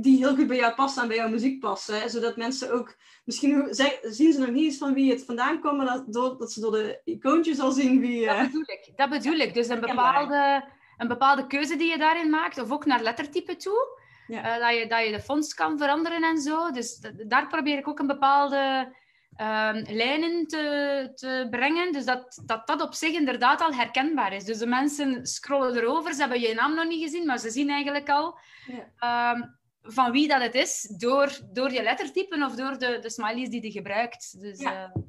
[0.00, 2.10] die heel goed bij jou passen en bij jouw muziek passen.
[2.10, 3.66] Zodat mensen ook, misschien
[4.02, 6.60] zien ze nog niet eens van wie het vandaan komt, maar dat, door, dat ze
[6.60, 8.26] door de icoontjes al zien wie...
[8.26, 8.92] Dat eh, bedoel ik.
[8.96, 9.54] Dat bedoel ik.
[9.54, 10.64] Dus een bepaalde,
[10.96, 14.00] een bepaalde keuze die je daarin maakt, of ook naar lettertype toe.
[14.26, 14.54] Ja.
[14.54, 16.70] eh, dat, je, dat je de fonts kan veranderen en zo.
[16.70, 18.94] Dus daar probeer ik ook een bepaalde
[19.36, 21.92] ehm, lijnen te, te brengen.
[21.92, 24.44] Dus dat, dat dat op zich inderdaad al herkenbaar is.
[24.44, 27.70] Dus de mensen scrollen erover, ze hebben je naam nog niet gezien, maar ze zien
[27.70, 29.32] eigenlijk al Ja.
[29.32, 29.42] ehm,
[29.82, 33.62] van wie dat het is door, door je lettertypen of door de, de smileys die
[33.62, 34.40] je gebruikt.
[34.40, 34.84] Dus, Ja.
[34.94, 35.02] eh,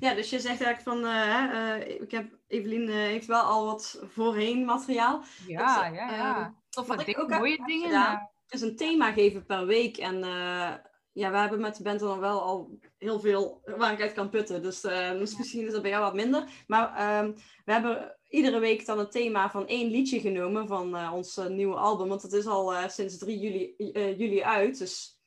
[0.00, 4.64] Ja, dus je zegt eigenlijk van, eh, ik heb, Evelien heeft wel al wat voorheen
[4.64, 5.22] materiaal.
[5.46, 6.54] ja, Dat, ja, ja.
[6.70, 8.29] Toffe wat ik dingen, ook heb- mooie heb dingen.
[8.50, 9.96] Is een thema geven per week.
[9.96, 10.72] En eh,
[11.12, 14.28] ja, we hebben met de band dan wel al heel veel waar ik uit kan
[14.28, 14.62] putten.
[14.62, 16.44] Dus, eh, dus misschien is dat bij jou wat minder.
[16.66, 17.32] Maar ehm,
[17.64, 21.76] we hebben iedere week dan een thema van één liedje genomen van eh, ons nieuwe
[21.76, 22.08] album.
[22.08, 23.74] Want het is al sinds 3 juli,
[24.16, 24.78] juli uit.
[24.78, 25.18] Dus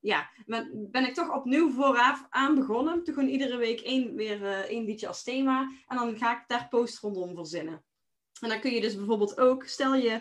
[0.00, 3.04] ja, ben, ben ik toch opnieuw vooraf aan begonnen.
[3.04, 5.72] Toen gewoon iedere week één, weer één liedje als thema.
[5.88, 7.84] En dan ga ik daar post rondom verzinnen.
[8.40, 10.20] En dan kun je dus bijvoorbeeld ook, stel je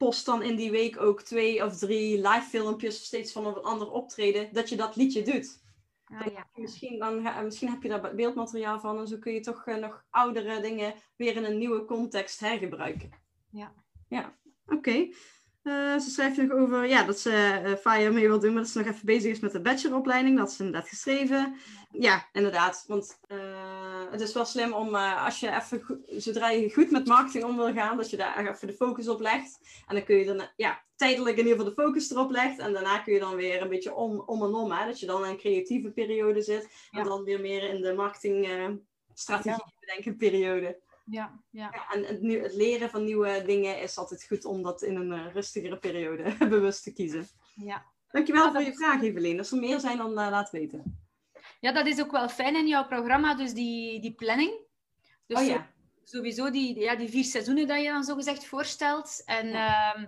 [0.00, 3.90] post dan in die week ook twee of drie live filmpjes, steeds van een ander
[3.90, 5.62] optreden, dat je dat liedje doet.
[6.04, 6.46] Ah, ja.
[6.54, 10.04] Misschien, dan, misschien heb je daar beeldmateriaal van en zo kun je toch eh, nog
[10.10, 13.10] oudere dingen weer in een nieuwe context hergebruiken.
[13.50, 13.74] Ja.
[14.08, 14.34] Ja,
[14.66, 15.08] oké.
[15.62, 17.30] Eh, ze schrijft nog over ja, dat ze
[17.64, 20.38] eh FIRE mee wil doen, maar dat ze nog even bezig is met de bacheloropleiding.
[20.38, 21.56] Dat is inderdaad geschreven.
[21.90, 22.84] Ja, inderdaad.
[22.86, 23.18] Want
[24.10, 27.56] het is wel slim om, eh, als je even, zodra je goed met marketing om
[27.56, 29.58] wil gaan, dat je daar even de focus op legt.
[29.86, 32.58] En dan kun je dan, ja, tijdelijk in ieder geval de focus erop legt.
[32.58, 35.06] En daarna kun je dan weer een beetje om, om en om, hè, dat je
[35.06, 36.88] dan in een creatieve periode zit.
[36.90, 38.68] En dan weer meer in de marketing eh,
[39.80, 40.80] bedenken periode.
[41.04, 41.70] Ja, ja.
[41.72, 45.32] Ja, en het, leren van nieuwe dingen is altijd goed om dat in een eh,
[45.32, 47.28] rustigere periode bewust te kiezen.
[47.54, 47.84] ja.
[48.10, 49.38] Dankjewel voor je vraag, Evelien.
[49.38, 50.98] Als er meer zijn, dan eh, laat weten.
[51.60, 54.52] Ja, dat is ook wel fijn in jouw programma, dus die, die planning.
[55.26, 55.70] Dus oh ja.
[56.04, 59.22] sowieso die, ja, die vier seizoenen dat je dan zogezegd voorstelt.
[59.24, 60.04] En ehm,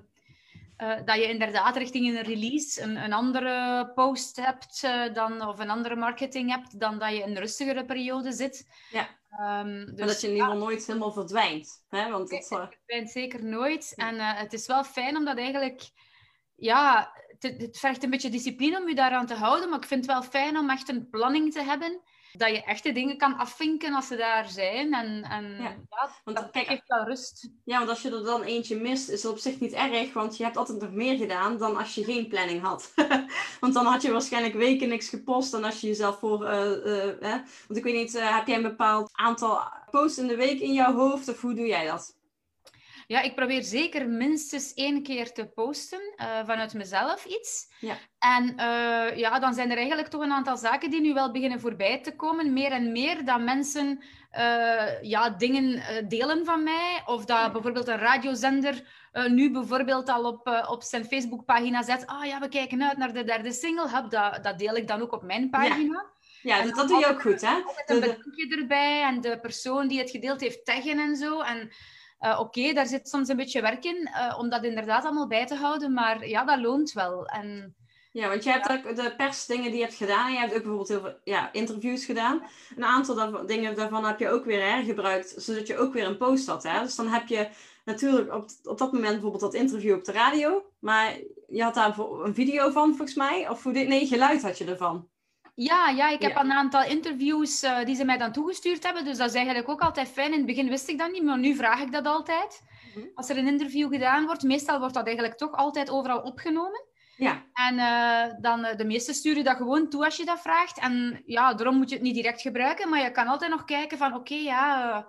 [0.76, 5.58] eh, dat je inderdaad richting een release een, een andere post hebt eh, dan, of
[5.58, 8.66] een andere marketing hebt dan dat je in een rustigere periode zit.
[8.90, 9.08] Ja.
[9.28, 11.84] Maar dus dat je in ieder geval nooit helemaal verdwijnt.
[11.88, 12.10] Hè?
[12.10, 13.92] Want Nee, dat, eh, het verdwijnt zeker nooit.
[13.96, 15.90] En het is wel fijn omdat eigenlijk...
[16.62, 19.68] Ja, het, het vergt een beetje discipline om je daaraan te houden.
[19.68, 22.00] Maar ik vind het wel fijn om echt een planning te hebben.
[22.32, 24.92] Dat je echte dingen kan afvinken als ze daar zijn.
[24.94, 25.76] En, en Ja.
[25.90, 27.48] ja, Want dat kijk- geeft wel rust.
[27.64, 30.12] ja, want als je er dan eentje mist, is het op zich niet erg.
[30.12, 32.92] Want je hebt altijd nog meer gedaan dan als je geen planning had.
[33.60, 35.54] want dan had je waarschijnlijk weken niks gepost.
[35.54, 36.44] En als je jezelf voor...
[36.44, 36.60] eh,
[37.20, 37.36] hè?
[37.66, 40.72] Want ik weet niet, eh, heb jij een bepaald aantal posts in de week in
[40.72, 41.28] jouw hoofd?
[41.28, 42.20] Of hoe doe jij dat?
[43.12, 47.66] Ja, ik probeer zeker minstens één keer te posten eh, vanuit mezelf iets.
[47.80, 47.96] Ja.
[48.18, 51.60] En eh, ja, dan zijn er eigenlijk toch een aantal zaken die nu wel beginnen
[51.60, 52.52] voorbij te komen.
[52.52, 57.02] Meer en meer dat mensen eh, ja, dingen delen van mij.
[57.06, 57.50] Of dat Ja.
[57.50, 62.06] bijvoorbeeld een radiozender nu bijvoorbeeld al op, op zijn Facebookpagina zet.
[62.06, 63.88] Ah ja, we kijken uit naar de derde single.
[63.88, 66.06] Hup, dat, dat deel ik dan ook op mijn pagina.
[66.42, 67.54] Ja, dat, dat doe je ook goed, hè?
[67.54, 71.40] Met een bedankje erbij en de persoon die het gedeeld heeft taggen en zo.
[71.40, 71.70] En
[72.22, 75.46] eh, oké, daar zit soms een beetje werk in eh, om dat inderdaad allemaal bij
[75.46, 75.92] te houden.
[75.92, 77.26] Maar ja, dat loont wel.
[77.26, 77.76] En
[78.12, 80.32] Ja, want je hebt ook de persdingen die je hebt gedaan.
[80.32, 82.42] Je hebt ook bijvoorbeeld heel veel ja, interviews gedaan.
[82.76, 86.16] Een aantal daarvan, dingen daarvan heb je ook weer hergebruikt, zodat je ook weer een
[86.16, 86.62] post had.
[86.62, 86.82] Hè?
[86.82, 87.48] Dus dan heb je
[87.84, 90.64] natuurlijk op, op dat moment bijvoorbeeld dat interview op de radio.
[90.78, 93.48] Maar je had daar een video van, volgens mij.
[93.48, 95.08] Of hoe dit, nee, geluid had je ervan.
[95.54, 96.40] Ja, ja, ik heb Ja.
[96.40, 99.04] een aantal interviews eh, die ze mij dan toegestuurd hebben.
[99.04, 100.30] Dus dat is eigenlijk ook altijd fijn.
[100.32, 102.62] In het begin wist ik dat niet, maar nu vraag ik dat altijd.
[102.94, 103.06] Mhm.
[103.14, 106.90] Als er een interview gedaan wordt, meestal wordt dat eigenlijk toch altijd overal opgenomen.
[107.16, 110.78] Ja, En eh, dan eh, de meesten sturen dat gewoon toe als je dat vraagt.
[110.78, 113.98] En ja, daarom moet je het niet direct gebruiken, maar je kan altijd nog kijken
[113.98, 115.06] van oké, ja,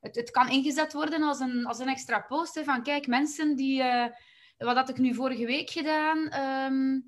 [0.00, 2.54] het, het kan ingezet worden als een, als een extra post.
[2.54, 3.82] Hè, van kijk, mensen die,
[4.58, 6.28] wat had ik nu vorige week gedaan?
[6.28, 7.00] Ehm,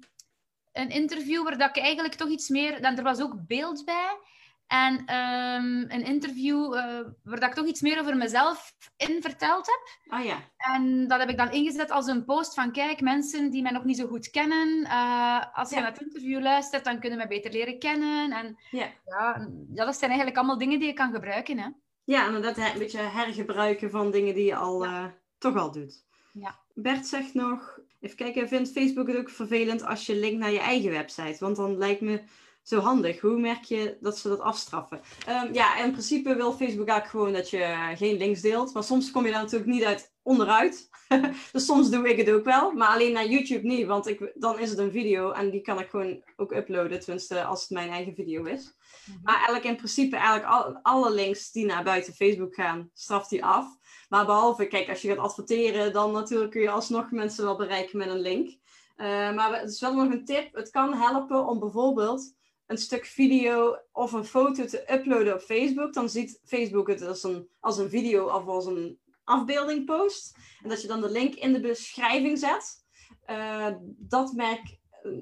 [0.77, 4.19] een interview waar dat ik eigenlijk toch iets meer, dan er was ook beeld bij.
[4.67, 6.83] En ehm, een interview eh,
[7.23, 10.13] waar dat ik toch iets meer over mezelf in verteld heb.
[10.19, 10.37] ah ja.
[10.57, 13.85] En dat heb ik dan ingezet als een post van kijk, mensen die mij nog
[13.85, 14.85] niet zo goed kennen.
[14.85, 15.81] eh, als je Ja.
[15.83, 18.33] naar het interview luistert, dan kunnen mij beter leren kennen.
[18.33, 18.87] En Ja.
[19.05, 21.59] ja, ja, dat zijn eigenlijk allemaal dingen die je kan gebruiken.
[21.59, 21.69] Hè?
[22.05, 25.05] Ja, inderdaad, hè, een beetje hergebruiken van dingen die je al eh,
[25.39, 26.05] toch al doet.
[26.33, 26.59] Ja.
[26.75, 27.76] Bert zegt nog,
[28.07, 31.37] even kijken, vindt Facebook het ook vervelend als je linkt naar je eigen website?
[31.39, 32.21] Want dan lijkt me
[32.67, 33.21] zo handig.
[33.21, 35.01] Hoe merk je dat ze dat afstraffen?
[35.27, 38.75] Ehm, ja, in principe wil Facebook eigenlijk gewoon dat je geen links deelt.
[38.75, 40.89] Maar soms kom je daar natuurlijk niet uit onderuit.
[41.53, 42.73] dus soms doe ik het ook wel.
[42.73, 45.81] Maar alleen naar YouTube niet, want ik, dan is het een video en die kan
[45.81, 47.01] ik gewoon ook uploaden.
[47.01, 48.77] Tenminste, als het mijn eigen video is.
[49.23, 53.43] Maar eigenlijk in principe, eigenlijk al, alle links die naar buiten Facebook gaan, straft hij
[53.43, 53.67] af.
[54.09, 57.99] Maar behalve, kijk, als je gaat adverteren, dan natuurlijk kun je alsnog mensen wel bereiken
[57.99, 58.59] met een link.
[58.97, 60.55] Eh, maar het is wel nog een tip.
[60.55, 62.35] Het kan helpen om bijvoorbeeld
[62.67, 65.93] een stuk video of een foto te uploaden op Facebook.
[65.93, 70.37] Dan ziet Facebook het als een, als een video of als een afbeelding post.
[70.63, 72.85] En dat je dan de link in de beschrijving zet.
[73.25, 74.79] Eh, dat merk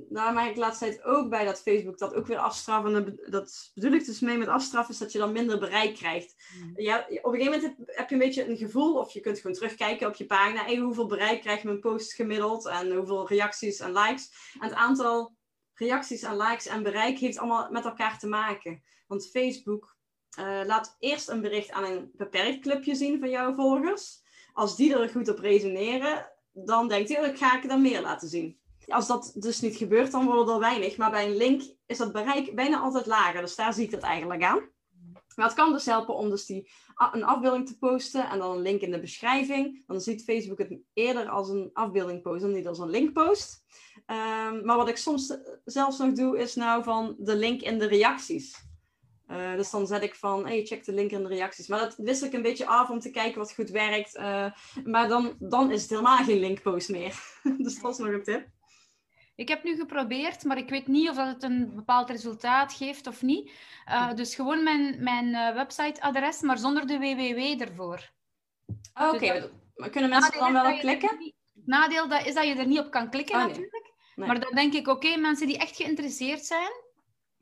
[0.08, 2.86] nou merk ik de laatste tijd ook bij dat Facebook dat ook weer afstraft.
[2.86, 6.34] En dat- bedoel ik dus mee met afstraffen, is dat je dan minder bereik krijgt.
[6.74, 9.38] Ja, op een gegeven moment heb, heb je een beetje een gevoel, of je kunt
[9.38, 10.64] gewoon terugkijken op je pagina.
[10.64, 14.30] Hey, hoeveel bereik krijgt mijn post gemiddeld en hoeveel reacties en likes.
[14.60, 15.34] En het aantal
[15.74, 18.82] reacties en likes en bereik heeft allemaal met elkaar te maken.
[19.06, 19.96] Want Facebook
[20.36, 24.22] eh, laat eerst een bericht aan een beperkt clubje zien van jouw volgers.
[24.52, 28.00] Als die er goed op resoneren, dan denkt hij, oh, ik ga ik dan meer
[28.00, 28.58] laten zien.
[28.86, 30.96] Als dat dus niet gebeurt, dan wordt het al weinig.
[30.96, 33.40] Maar bij een link is dat bereik bijna altijd lager.
[33.40, 34.68] Dus daar zie ik dat eigenlijk aan.
[35.36, 36.70] Maar het kan dus helpen om dus die,
[37.12, 39.82] een afbeelding te posten en dan een link in de beschrijving.
[39.86, 43.64] Dan ziet Facebook het eerder als een afbeelding posten dan niet als een link post.
[44.06, 47.86] Ehm, maar wat ik soms zelfs nog doe, is nou van de link in de
[47.86, 48.72] reacties.
[49.28, 51.66] Uh, dus dan zet ik van, hey, check de link in de reacties.
[51.66, 54.16] Maar dat wissel ik een beetje af om te kijken wat goed werkt.
[54.16, 54.50] Uh,
[54.84, 57.14] maar dan, dan is het helemaal geen linkpost meer.
[57.58, 58.53] dus dat is nog een tip.
[59.34, 63.06] Ik heb nu geprobeerd, maar ik weet niet of dat het een bepaald resultaat geeft
[63.06, 63.50] of niet.
[63.88, 68.10] Uh, dus gewoon mijn, mijn websiteadres, maar zonder de www ervoor.
[68.94, 69.50] Oh, Oké, okay.
[69.74, 71.08] dus kunnen mensen dan wel klikken?
[71.18, 73.92] Het nadeel dat is dat je er niet op kan klikken oh, natuurlijk.
[74.14, 74.26] Nee.
[74.26, 76.72] Maar dan denk ik, oké, mensen die echt geïnteresseerd zijn,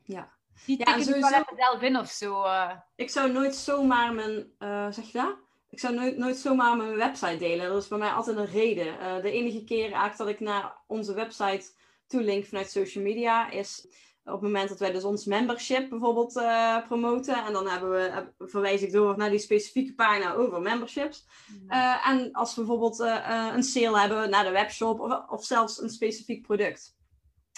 [0.03, 0.31] ja.
[0.65, 1.29] Die ja, tikken sowieso...
[1.29, 2.43] wel zelf in of zo.
[2.43, 2.71] Uh.
[2.95, 4.51] Ik zou nooit zomaar mijn...
[4.59, 5.35] Uh, zeg je dat?
[5.69, 7.69] Ik zou nooit, nooit zomaar mijn website delen.
[7.69, 8.87] Dat is bij mij altijd een reden.
[8.87, 11.71] Uh, de enige keer eigenlijk dat ik naar onze website
[12.13, 13.87] toelink vanuit social media is
[14.25, 17.45] op het moment dat wij dus ons membership bijvoorbeeld uh, promoten.
[17.45, 21.25] En dan hebben we, verwijs ik door naar die specifieke pagina over memberships.
[21.69, 25.81] Uh, en als we bijvoorbeeld uh, een sale hebben naar de webshop of, of zelfs
[25.81, 26.95] een specifiek product.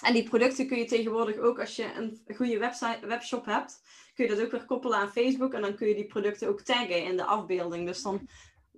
[0.04, 3.80] En die producten kun je tegenwoordig ook, als je een goede website, webshop hebt,
[4.14, 5.52] kun je dat ook weer koppelen aan Facebook.
[5.52, 7.86] En dan kun je die producten ook taggen in de afbeelding.
[7.86, 8.28] Dus dan,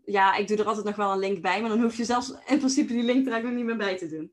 [0.05, 2.31] ja, ik doe er altijd nog wel een link bij, maar dan hoef je zelfs
[2.47, 4.33] in principe die link er eigenlijk niet meer bij te doen.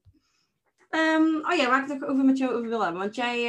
[0.95, 3.01] Um, oh ja, waar ik het nog over met jou over wil hebben.
[3.01, 3.45] Want jij,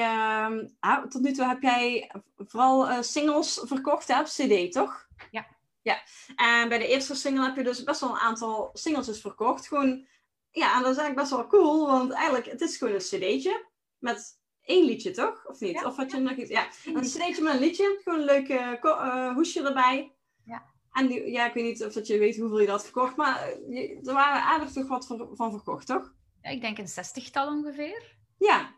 [0.81, 5.07] uh, tot nu toe heb jij vooral uh, singles verkocht, hè, op CD, toch?
[5.31, 5.47] Ja.
[5.83, 6.03] Ja,
[6.37, 9.69] en bij de eerste single heb je dus best wel een aantal singles dus verkocht.
[9.69, 10.07] Gewoon
[10.51, 13.67] ja, en dat is eigenlijk best wel cool, want eigenlijk, het is gewoon een cd'tje
[13.99, 15.47] met één liedje, toch?
[15.47, 15.85] Of niet?
[15.85, 16.51] of had je nog iets?
[16.51, 20.13] Ja, een cd'tje met een liedje, gewoon een leuk uh, hoesje erbij.
[20.45, 20.65] Ja.
[20.93, 23.43] En die, ja, ik weet niet of dat je weet hoeveel je dat verkocht, maar
[23.43, 26.15] eh, er waren aardig toch wat van verkocht, toch?
[26.47, 28.17] Ja, ik denk een zestigtal ongeveer.
[28.39, 28.75] Ja.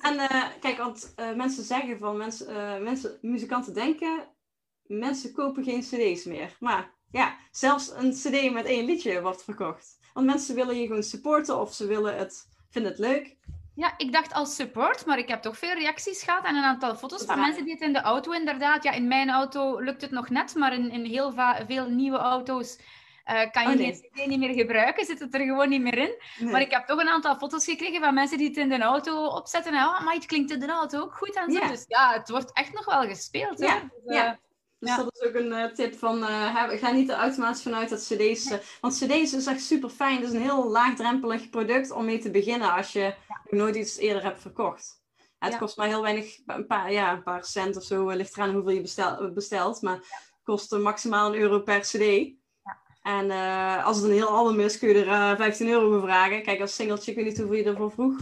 [0.00, 4.28] En uh, kijk, want mensen zeggen van, mensen, mensen, muzikanten denken,
[4.82, 6.56] mensen kopen geen cd's meer.
[6.58, 9.98] Maar ja, zelfs een cd met één liedje wordt verkocht.
[10.12, 13.36] Want mensen willen je gewoon supporten of ze willen het, vinden het leuk.
[13.74, 16.96] Ja, ik dacht als support, maar ik heb toch veel reacties gehad en een aantal
[16.96, 18.82] foto's van mensen die het in de auto inderdaad...
[18.82, 21.32] Ja, in mijn auto lukt het nog net, maar in, in heel
[21.66, 22.78] veel nieuwe auto's
[23.30, 24.10] uh, kan je oh, nee.
[24.12, 26.14] CD niet meer gebruiken, zit het er gewoon niet meer in.
[26.50, 29.26] Maar ik heb toch een aantal foto's gekregen van mensen die het in de auto
[29.26, 29.72] opzetten.
[29.72, 31.66] En oh, maar het klinkt in de auto ook goed en zo.
[31.68, 33.58] Dus ja, het wordt echt nog wel gespeeld.
[33.58, 34.26] Ja, dus, ja.
[34.26, 34.38] Eh,
[34.78, 37.98] dus dat is ook een uh, tip van, uh, ga niet er automatisch vanuit dat
[37.98, 38.50] cd's...
[38.50, 40.16] Uh, want cd's is echt super fijn.
[40.16, 43.14] Het is een heel laagdrempelig product om mee te beginnen als je
[43.50, 44.98] nooit iets eerder hebt verkocht.
[45.38, 48.54] Het kost maar heel weinig, een paar, ja, een paar cent of zo, ligt eraan
[48.54, 49.82] hoeveel je bestel, bestelt.
[49.82, 52.38] Maar het kost maximaal een euro per cd.
[53.18, 53.30] En
[53.84, 56.42] als het een heel album is, kun je er 15 euro voor vragen.
[56.42, 58.18] Kijk, als singeltje, ik weet niet hoeveel je ervoor vroeg.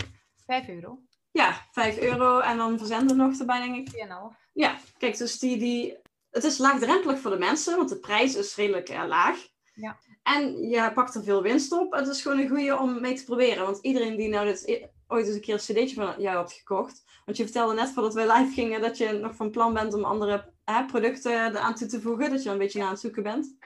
[0.46, 0.98] 5 euro.
[1.30, 4.06] Ja, 5 euro en dan verzenden nog erbij, denk ik.
[4.06, 4.36] 4,5.
[4.52, 5.96] Ja, kijk, dus die, die
[6.30, 9.36] het is laagdrempelig voor de mensen, want de prijs is redelijk uh, laag.
[9.74, 9.98] Ja.
[10.22, 11.92] En je pakt er veel winst op.
[11.92, 13.64] Het is gewoon een goede om mee te proberen.
[13.64, 17.04] Want iedereen die nou dit, ooit eens een keer een cd'tje van jou hebt gekocht.
[17.24, 20.04] Want je vertelde net voordat we live gingen dat je nog van plan bent om
[20.04, 22.30] andere hè, producten eraan toe te voegen.
[22.30, 23.56] Dat je een beetje aan het zoeken bent.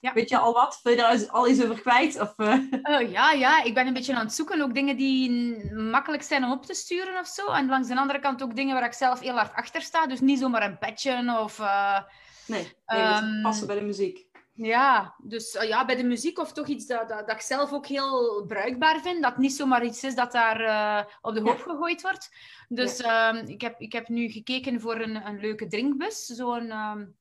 [0.00, 0.12] Ja.
[0.12, 0.80] Weet je al wat?
[0.82, 2.20] Wil je daar al iets over kwijt?
[2.20, 2.54] Of, uh...
[2.82, 4.62] oh, ja, ja, ik ben een beetje aan het zoeken.
[4.62, 5.30] Ook dingen die
[5.72, 7.46] makkelijk zijn om op te sturen of zo.
[7.46, 10.06] En langs de andere kant ook dingen waar ik zelf heel hard achter sta.
[10.06, 11.58] Dus niet zomaar een petje of...
[11.58, 11.98] Uh...
[12.46, 13.42] Nee, nee um...
[13.42, 14.28] passen bij de muziek.
[14.52, 17.86] Ja, dus ja, bij de muziek of toch iets dat, dat, dat, ik zelf ook
[17.86, 19.22] heel bruikbaar vind.
[19.22, 22.30] Dat niet zomaar iets is dat daar uh, op de hoop gegooid wordt.
[22.68, 23.34] Dus ja.
[23.34, 26.26] um, ik, heb, ik heb nu gekeken voor een, een leuke drinkbus.
[26.26, 27.16] Zo'n um,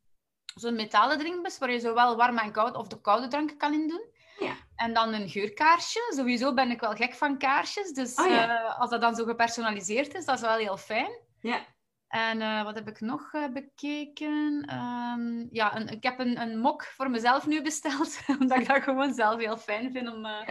[0.55, 3.87] zo'n metalen drinkbus waar je zowel warme en koud of de koude drank kan in
[3.87, 4.17] doen.
[4.39, 4.55] Ja.
[4.75, 6.13] En dan een geurkaarsje.
[6.15, 7.91] Sowieso ben ik wel gek van kaarsjes.
[7.91, 8.63] Dus oh, ja.
[8.63, 11.11] uh, als dat dan zo gepersonaliseerd is, dat is wel heel fijn.
[11.39, 11.65] Ja.
[12.07, 14.67] En uh, wat heb ik nog uh, bekeken?
[14.73, 18.19] Um, ja, een, ik heb een, een mok voor mezelf nu besteld.
[18.39, 20.45] omdat ik dat gewoon zelf heel fijn vind om, ja.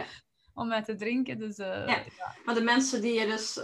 [0.53, 1.37] om met te drinken.
[1.37, 1.85] Dus, ja.
[1.85, 2.03] ja.
[2.45, 3.55] Maar de mensen die je dus...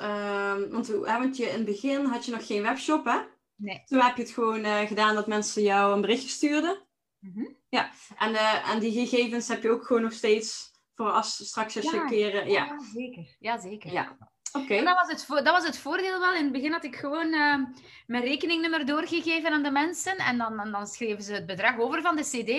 [0.69, 3.19] want, want je, in het begin had je nog geen webshop, hè?
[3.56, 3.84] Nee.
[3.86, 6.84] Toen heb je het gewoon uh, gedaan dat mensen jou een berichtje stuurden.
[7.20, 7.58] Mm -hmm.
[7.70, 11.76] Ja, en, uh, en die gegevens heb je ook gewoon nog steeds voor als straks
[11.76, 12.50] als ja, je keren.
[12.50, 12.65] Ja.
[12.65, 13.36] ja, zeker.
[13.39, 13.91] Ja, zeker.
[13.91, 14.18] Ja.
[14.52, 14.84] Okay.
[14.84, 16.34] dat, was het, dat was het voordeel wel.
[16.34, 17.58] In het begin had ik gewoon uh,
[18.06, 20.18] mijn rekeningnummer doorgegeven aan de mensen.
[20.18, 22.50] En dan, dan, dan, schreven ze het bedrag over van de CD.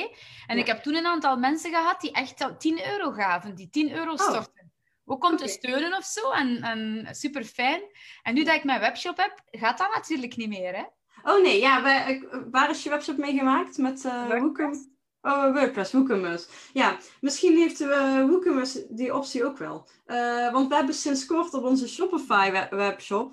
[0.46, 0.62] En ja.
[0.62, 4.12] ik heb toen een aantal mensen gehad die echt 10 euro gaven, die 10 euro
[4.12, 4.18] oh.
[4.18, 4.62] stortten.
[4.62, 4.65] Oh.
[5.08, 5.46] Ook om okay.
[5.46, 6.30] te steunen of zo.
[6.30, 7.80] En, en super fijn.
[8.22, 10.76] En nu dat ik mijn webshop heb, gaat dat natuurlijk niet meer.
[10.76, 10.84] Hè?
[11.32, 13.78] Oh nee, ja, wij, waar is je webshop mee gemaakt?
[13.78, 14.94] Met uh, WooCommerce?
[15.20, 16.46] Oh, WordPress, WooCommerce.
[16.72, 19.88] Ja, misschien heeft uh, WooCommerce die optie ook wel.
[20.06, 23.32] Uh, want we hebben sinds kort op onze Shopify webshop.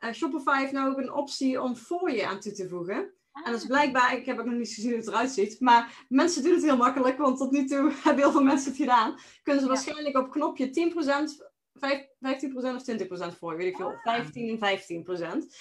[0.00, 3.12] Uh, Shopify heeft nou ook een optie om voor je aan toe te voegen.
[3.32, 6.04] En dat is blijkbaar, ik heb ook nog niet gezien hoe het eruit ziet, maar
[6.08, 9.18] mensen doen het heel makkelijk, want tot nu toe hebben heel veel mensen het gedaan.
[9.42, 11.78] Kunnen ze waarschijnlijk op knopje 10%, 15%
[12.74, 15.20] of 20% voor, weet ik veel, 15 en 15%.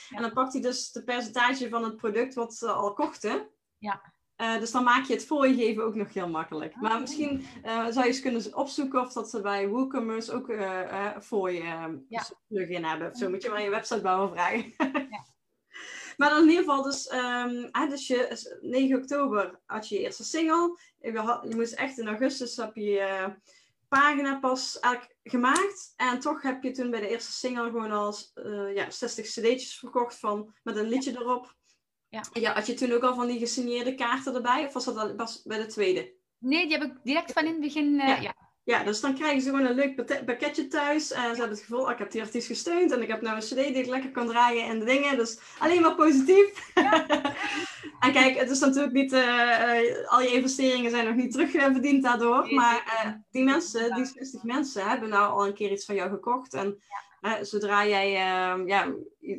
[0.09, 3.49] En dan pakt hij dus de percentage van het product wat ze al kochten.
[3.77, 4.01] Ja.
[4.41, 6.73] Uh, dus dan maak je het fooiegeven ook nog heel makkelijk.
[6.73, 10.49] Ah, maar misschien uh, zou je eens kunnen opzoeken of dat ze bij WooCommerce ook
[10.49, 12.25] uh, voor je ja.
[12.47, 13.15] plugin hebben.
[13.15, 14.73] Zo moet je maar je website bouwen vragen.
[15.09, 15.25] ja.
[16.19, 20.23] Maar dan in ieder geval, dus, um, dus je, 9 oktober had je je eerste
[20.23, 20.79] single.
[21.01, 23.35] Je, had, je moest echt in augustus heb je
[23.87, 25.93] pagina pas eigenlijk gemaakt.
[25.95, 29.79] En toch heb je toen bij de eerste single gewoon al uh, ja, 60 cd'tjes
[29.79, 31.55] verkocht van, met een liedje erop.
[32.09, 32.23] Ja.
[32.33, 32.53] ja.
[32.53, 34.65] Had je toen ook al van die gesigneerde kaarten erbij?
[34.65, 36.13] Of was dat al pas bij de tweede?
[36.37, 37.93] Nee, die heb ik direct van in het begin.
[37.93, 38.21] Uh, ja.
[38.21, 38.35] ja.
[38.69, 41.11] Ja, dus dan krijgen ze gewoon een leuk pakketje thuis.
[41.11, 42.91] En ze hebben het gevoel, oh, ik heb die artiest gesteund.
[42.91, 45.17] En ik heb nou een cd die ik lekker kan draaien en de dingen.
[45.17, 46.71] Dus alleen maar positief.
[46.75, 47.05] Ja.
[48.05, 49.13] en kijk, het is natuurlijk niet...
[49.13, 52.53] Uh, al je investeringen zijn nog niet terugverdiend daardoor.
[52.53, 56.09] maar uh, die mensen, die 60 mensen, hebben nou al een keer iets van jou
[56.09, 56.53] gekocht.
[56.53, 56.81] En
[57.41, 58.93] zodra jij ehm, ja,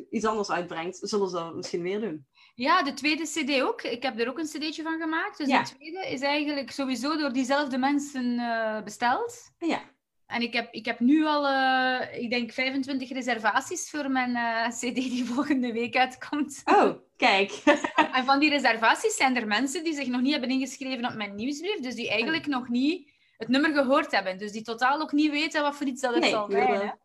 [0.09, 2.25] iets anders uitbrengt, zullen ze dat misschien weer doen.
[2.61, 3.81] Ja, de tweede CD ook.
[3.81, 5.37] Ik heb er ook een CD'tje van gemaakt.
[5.37, 9.51] Dus de tweede is eigenlijk sowieso door diezelfde mensen uh, besteld.
[9.57, 9.81] Ja.
[10.25, 14.67] En ik heb, ik heb nu al, uh, ik denk, 25 reservaties voor mijn uh,
[14.67, 16.61] CD die volgende week uitkomt.
[16.65, 17.51] Oh, kijk.
[18.17, 21.35] en van die reservaties zijn er mensen die zich nog niet hebben ingeschreven op mijn
[21.35, 21.79] nieuwsbrief.
[21.79, 22.51] Dus die eigenlijk oh.
[22.51, 24.37] nog niet het nummer gehoord hebben.
[24.37, 26.99] Dus die totaal ook niet weten wat voor iets dat het zal zijn.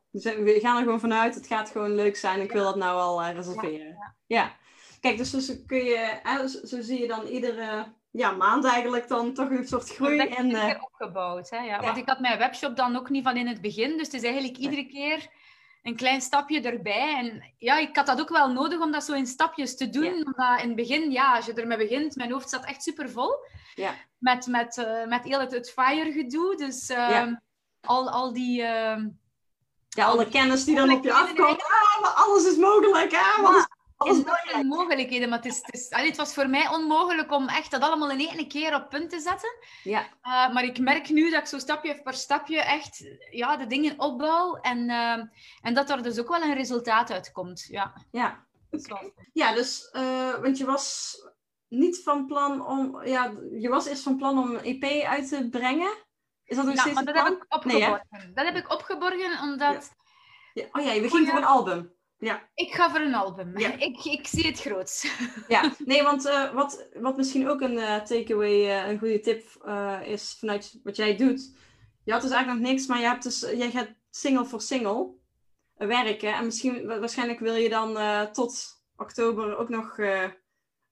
[0.45, 2.41] We gaan er gewoon vanuit, het gaat gewoon leuk zijn.
[2.41, 3.87] Ik wil dat nou al reserveren.
[3.87, 4.15] ja.
[4.27, 4.65] ja.
[5.07, 9.35] Kijk, dus, dus kun je, hè, zo, zie je dan iedere ja, maand eigenlijk dan
[9.35, 10.19] toch een soort groei.
[10.19, 10.75] Dat en, uh...
[10.81, 11.51] opgebouwd.
[11.51, 11.59] Hè?
[11.59, 11.81] Ja.
[11.81, 13.97] Want ik had mijn webshop dan ook niet van in het begin.
[13.97, 15.27] Dus het is eigenlijk iedere keer
[15.83, 17.15] een klein stapje erbij.
[17.19, 20.05] En ja, ik had dat ook wel nodig om dat zo in stapjes te doen.
[20.05, 20.23] Ja.
[20.25, 23.31] Omdat in het begin, ja, als je ermee begint, mijn hoofd zat echt super vol.
[23.75, 23.95] Ja.
[24.19, 26.57] Met, met, uh, met heel het, het fire gedoe.
[26.57, 27.33] Dus uh,
[27.81, 28.61] al, al die...
[28.61, 28.97] Uh,
[29.89, 31.63] ja, alle kennis die dan op je afkomt.
[31.63, 33.15] Ah, alles is mogelijk.
[33.15, 33.76] Ah, ja is
[34.63, 37.81] mogelijkheden, maar het, is, het, is, allee, het was voor mij onmogelijk om echt dat
[37.81, 39.59] allemaal in één keer op punt te zetten.
[39.83, 40.01] Ja.
[40.01, 43.99] Uh, maar ik merk nu dat ik zo stapje per stapje echt ja, de dingen
[43.99, 45.25] opbouw en, uh,
[45.61, 47.67] en dat er dus ook wel een resultaat uitkomt.
[47.71, 48.45] Ja, ja.
[49.33, 51.17] Ja, dus, uh, want je was
[51.69, 55.49] niet van plan om, ja, je was eerst van plan om een EP uit te
[55.51, 55.95] brengen.
[56.45, 58.07] Is dat nog ja, steeds maar dat heb ik opgeborgen.
[58.11, 59.95] Nee, dat heb ik opgeborgen omdat...
[60.53, 60.67] Ja.
[60.73, 61.96] Oh ja, je ging voor een album.
[62.19, 62.49] Ja.
[62.55, 63.59] Ik ga voor een album.
[63.59, 63.73] Ja.
[63.89, 65.05] Ik, ik zie het groot.
[65.49, 69.67] Ja, nee, want uh, wat, wat misschien ook een uh, takeaway, uh, een goede tip
[70.05, 71.55] is vanuit wat jij doet.
[72.05, 75.15] Je had dus eigenlijk nog niks, maar je hebt dus, jij gaat single voor single
[75.75, 76.35] werken.
[76.35, 77.99] En misschien, waarschijnlijk wil je dan
[78.33, 78.65] tot
[78.97, 79.97] oktober ook nog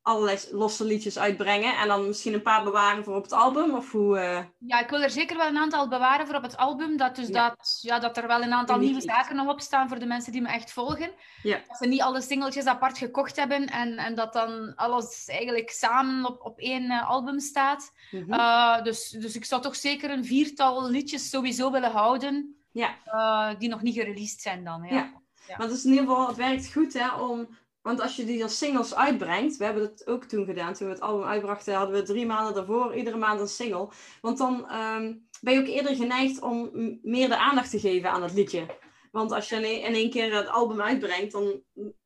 [0.05, 3.75] allerlei losse liedjes uitbrengen en dan misschien een paar bewaren voor op het album?
[3.75, 4.39] Of hoe, uh...
[4.59, 6.97] Ja, ik wil er zeker wel een aantal bewaren voor op het album.
[6.97, 9.99] Dat, dus Dat, ja, dat er wel een aantal nieuwe zaken nog op staan voor
[9.99, 11.11] de mensen die me echt volgen.
[11.43, 11.61] Ja.
[11.69, 16.27] Dat ze niet alle singeltjes apart gekocht hebben en, en dat dan alles eigenlijk samen
[16.27, 17.91] op, op één uh, album staat.
[18.11, 18.33] Mm -hmm.
[18.33, 22.59] uh, dus, dus ik zou toch zeker een viertal liedjes sowieso willen houden.
[22.73, 23.55] Ja.
[23.59, 24.83] die nog niet gereleased zijn dan.
[24.83, 24.95] Ja.
[24.95, 25.13] ja.
[25.47, 25.57] ja.
[25.57, 27.49] Maar dus in ieder geval, het werkt goed hè, om
[27.85, 30.93] want als je die als singles uitbrengt, we hebben dat ook toen gedaan, toen we
[30.93, 33.89] het album uitbrachten, hadden we drie maanden daarvoor iedere maand een single.
[34.21, 36.71] Want dan um, ben je ook eerder geneigd om
[37.03, 38.67] meer de aandacht te geven aan het liedje.
[39.11, 41.63] Want als je in één keer het album uitbrengt, dan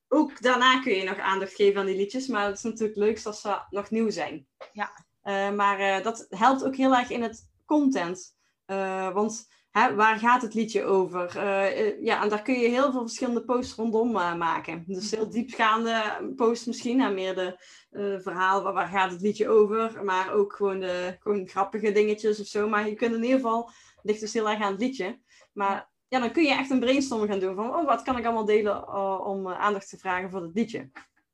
[0.08, 2.26] ook daarna kun je nog aandacht geven aan die liedjes.
[2.26, 4.46] Maar het is natuurlijk leuk als ze nog nieuw zijn.
[4.72, 5.04] Ja.
[5.24, 8.36] Uh, maar uh, dat helpt ook heel erg in het content.
[8.66, 11.36] Uh, want Hè, waar gaat het liedje over?
[11.36, 14.84] Uh, ja, en daar kun je heel veel verschillende posts rondom uh, maken.
[14.86, 19.48] Dus heel diepgaande posts misschien, en meer de uh, verhaal, waar, waar, gaat het liedje
[19.48, 20.04] over?
[20.04, 22.68] Maar ook gewoon de gewoon grappige dingetjes of zo.
[22.68, 23.70] Maar je kunt in ieder geval,
[24.02, 25.20] ligt dus heel erg aan het liedje.
[25.52, 28.24] Maar ja, dan kun je echt een brainstorm gaan doen van, oh, wat kan ik
[28.24, 28.94] allemaal delen
[29.24, 30.90] om aandacht te vragen voor het liedje?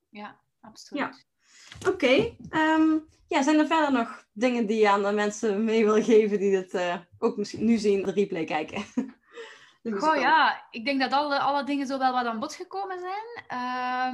[0.09, 1.03] Ja, absoluut.
[1.03, 1.34] Ja.
[1.81, 1.89] Oké.
[1.89, 2.19] Okay.
[2.19, 2.99] Um, ehm,
[3.29, 6.51] ja, zijn er verder nog dingen die je aan de mensen mee wil geven die
[6.51, 8.85] dit uh, ook misschien nu zien, de replay kijken?
[9.83, 13.45] Goh, ja, ik denk dat alle, alle dingen zo wel wat aan bod gekomen zijn.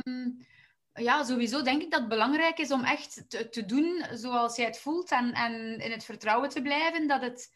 [0.06, 0.46] Um,
[0.94, 4.66] ja, sowieso denk ik dat het belangrijk is om echt te, te doen zoals jij
[4.66, 7.52] het voelt en, en in het vertrouwen te blijven dat het,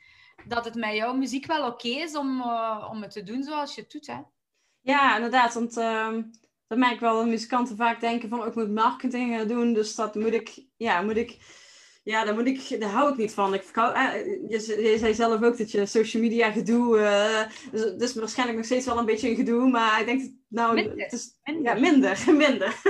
[0.46, 3.42] dat het met jouw muziek wel oké okay is om, uh, om het te doen
[3.42, 4.07] zoals je het doet.
[4.07, 4.20] Hè?
[4.80, 5.55] Ja, inderdaad.
[5.55, 6.16] Want uh,
[6.74, 9.72] dat merk ik wel dat muzikanten vaak denken van oh, ik moet marketing gaan doen,
[9.72, 11.36] dus dat moet ik, ja, moet ik,
[12.02, 13.54] ja, daar, moet ik, daar hou ik niet van.
[13.54, 14.12] Ik eh,
[14.48, 18.66] je, je, zei zelf ook dat je social media gedoe, uh, dus, dus waarschijnlijk nog
[18.66, 21.02] steeds wel een beetje een gedoe, maar ik denk, nou, minder.
[21.02, 21.74] het is minder.
[21.74, 22.80] ja, minder, minder.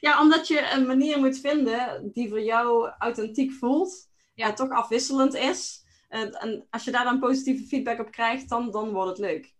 [0.00, 0.20] ja.
[0.20, 4.12] omdat je een manier moet vinden die voor jou authentiek voelt.
[4.34, 4.52] Ja.
[4.52, 5.82] Toch afwisselend is.
[6.08, 9.53] En als je daar dan positieve feedback op krijgt, dan, dan wordt het leuk.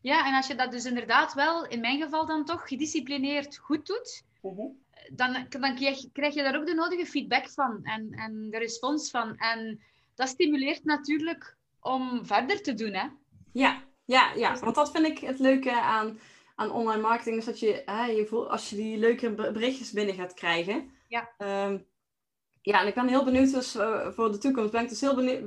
[0.00, 3.86] Ja, en als je dat dus inderdaad wel, in mijn geval dan toch, gedisciplineerd goed
[3.86, 4.66] doet, mhm.
[5.12, 9.10] dan, dan krijg, krijg, je daar ook de nodige feedback van en, en de respons
[9.10, 9.36] van.
[9.36, 9.80] En
[10.14, 13.06] dat stimuleert natuurlijk om verder te doen, hè?
[13.52, 14.58] Ja, ja, ja.
[14.58, 16.18] want dat vind ik het leuke aan,
[16.54, 20.14] aan online marketing, is dat je, hè, je voelt, als je die leuke berichtjes binnen
[20.14, 20.90] gaat krijgen.
[21.08, 21.30] Ja.
[21.38, 21.86] Um,
[22.68, 24.72] ja, en ik ben heel benieuwd dus, uh, voor de toekomst.
[24.72, 25.42] Ben ik dus heel benieuwd,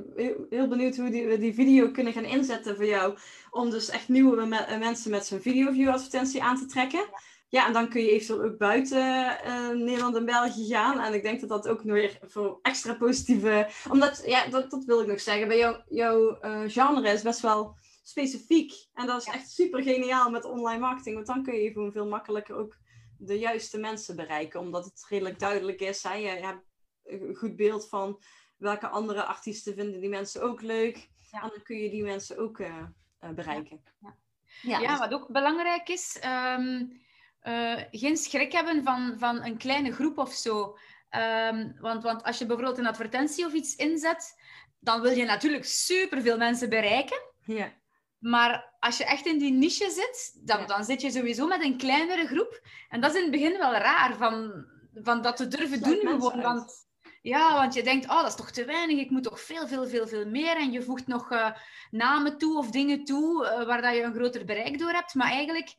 [0.50, 3.18] heel benieuwd hoe die, we die video kunnen gaan inzetten voor jou.
[3.50, 7.04] Om dus echt nieuwe me mensen met zo'n video-view advertentie aan te trekken.
[7.48, 11.00] Ja, en dan kun je eventueel ook buiten uh, Nederland en België gaan.
[11.00, 13.68] En ik denk dat dat ook nog weer voor extra positieve...
[13.90, 15.48] Omdat, ja, dat, dat wil ik nog zeggen.
[15.48, 18.72] Bij jou, jouw uh, genre is best wel specifiek.
[18.94, 21.14] En dat is echt super geniaal met online marketing.
[21.14, 22.76] Want dan kun je gewoon veel makkelijker ook
[23.18, 24.60] de juiste mensen bereiken.
[24.60, 26.02] Omdat het redelijk duidelijk is.
[26.02, 26.14] Hè?
[26.14, 26.71] Je hebt
[27.20, 28.22] een goed beeld van
[28.56, 31.10] welke andere artiesten vinden die mensen ook leuk.
[31.30, 32.86] En dan kun je die mensen ook uh,
[33.34, 33.82] bereiken.
[34.00, 34.16] Ja,
[34.62, 34.78] ja.
[34.78, 36.20] ja, wat ook belangrijk is,
[36.56, 37.00] um,
[37.42, 40.76] uh, geen schrik hebben van, van een kleine groep of zo.
[41.50, 44.34] Um, want, want als je bijvoorbeeld een advertentie of iets inzet,
[44.78, 47.20] dan wil je natuurlijk superveel mensen bereiken.
[47.44, 47.72] Ja.
[48.18, 51.76] Maar als je echt in die niche zit, dan, dan zit je sowieso met een
[51.76, 52.66] kleinere groep.
[52.88, 55.98] En dat is in het begin wel raar, van, van dat te durven doen.
[55.98, 56.86] Gewoon, want
[57.22, 58.98] ja, want je denkt, oh, dat is toch te weinig.
[58.98, 60.56] Ik moet toch veel, veel, veel, veel meer.
[60.56, 61.50] En je voegt nog uh,
[61.90, 65.14] namen toe of dingen toe uh, waar dat je een groter bereik door hebt.
[65.14, 65.74] Maar eigenlijk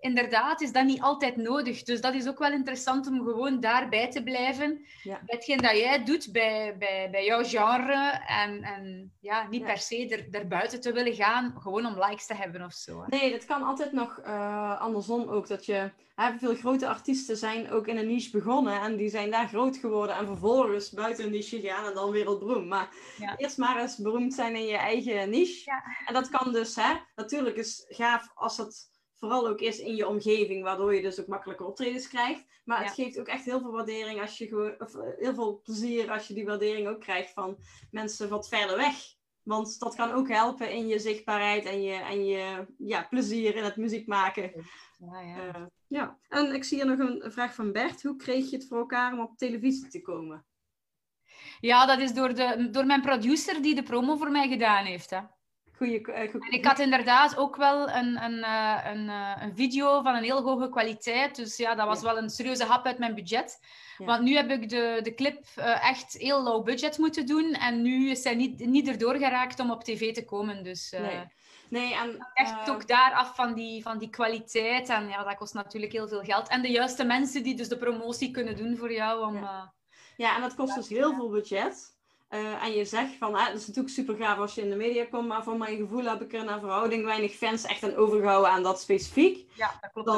[0.00, 1.82] inderdaad is dat niet altijd nodig.
[1.82, 4.86] Dus dat is ook wel interessant om gewoon daarbij te blijven.
[5.02, 5.20] Ja.
[5.24, 8.22] Bij hetgeen dat jij doet, bij, bij, bij jouw genre.
[8.26, 12.34] En, en ja, niet per se er, erbuiten te willen gaan, gewoon om likes te
[12.34, 13.04] hebben of zo.
[13.06, 15.48] Nee, dat kan altijd nog uh, andersom ook.
[15.48, 18.80] Dat je, hè, veel grote artiesten zijn ook in een niche begonnen.
[18.80, 20.16] En die zijn daar groot geworden.
[20.16, 22.68] En vervolgens buiten een niche gaan en dan wereldberoemd.
[22.68, 22.88] Maar
[23.36, 25.82] eerst maar eens beroemd zijn in je eigen niche.
[26.06, 30.08] En dat kan dus, hè, natuurlijk is gaaf als het vooral ook is in je
[30.08, 32.44] omgeving, waardoor je dus ook makkelijker optredens krijgt.
[32.64, 35.60] Maar het geeft ook echt heel veel waardering als je gewoon, of eh, heel veel
[35.64, 37.58] plezier als je die waardering ook krijgt van
[37.90, 39.16] mensen wat verder weg.
[39.42, 43.64] Want dat kan ook helpen in je zichtbaarheid en je, en je ja, plezier in
[43.64, 44.52] het muziek maken.
[44.98, 45.46] Ja, ja.
[45.46, 48.02] Uh, ja, en ik zie hier nog een vraag van Bert.
[48.02, 50.46] Hoe kreeg je het voor elkaar om op televisie te komen?
[51.60, 55.10] Ja, dat is door, de, door mijn producer die de promo voor mij gedaan heeft.
[55.10, 55.20] Hè.
[55.78, 60.14] Uh, En ik had inderdaad ook wel een, een, uh, een, uh, een, video van
[60.14, 61.36] een heel hoge kwaliteit.
[61.36, 63.58] Dus ja, dat was wel een serieuze hap uit mijn budget.
[63.98, 64.04] Ja.
[64.04, 65.46] Want nu heb ik de, de clip
[65.80, 67.52] echt heel low budget moeten doen.
[67.52, 70.64] En nu is zij niet, niet erdoor geraakt om op tv te komen.
[70.64, 71.36] Dus nee.
[71.68, 74.88] Nee, en, echt ook daar af van die, van die kwaliteit.
[74.88, 76.48] En ja, dat kost natuurlijk heel veel geld.
[76.48, 79.26] En de juiste mensen die dus de promotie kunnen doen voor jou.
[79.26, 79.74] Om, ja.
[80.16, 81.97] ja, en dat kost dus heel veel budget.
[82.30, 85.04] Uh, en je zegt van, het is natuurlijk super gaaf als je in de media
[85.04, 88.50] komt, maar van mijn gevoel heb ik er naar verhouding weinig fans echt aan overgehouden
[88.50, 89.52] aan dat specifiek.
[89.54, 90.08] Ja, dat klopt.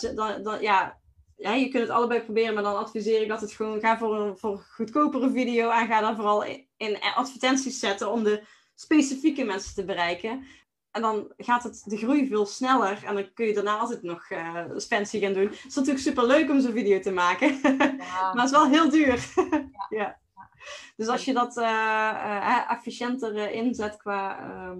[0.00, 0.98] Dan, dan, dan, ja,
[1.36, 4.20] ja, je kunt het allebei proberen, maar dan adviseer ik dat het gewoon, ga voor
[4.20, 8.42] een voor goedkopere video en ga dan vooral in, in advertenties zetten om de
[8.74, 10.46] specifieke mensen te bereiken.
[10.90, 13.04] En dan gaat het de groei veel sneller.
[13.04, 15.46] En dan kun je daarna altijd nog uh, gaan doen.
[15.46, 17.58] Het is natuurlijk super leuk om zo'n video te maken.
[18.10, 18.32] Ja.
[18.34, 19.32] maar het is wel heel duur.
[19.36, 19.86] ja.
[19.88, 20.19] ja.
[20.96, 24.38] Dus als je dat uh, efficiënter inzet qua.
[24.38, 24.78] Ehm,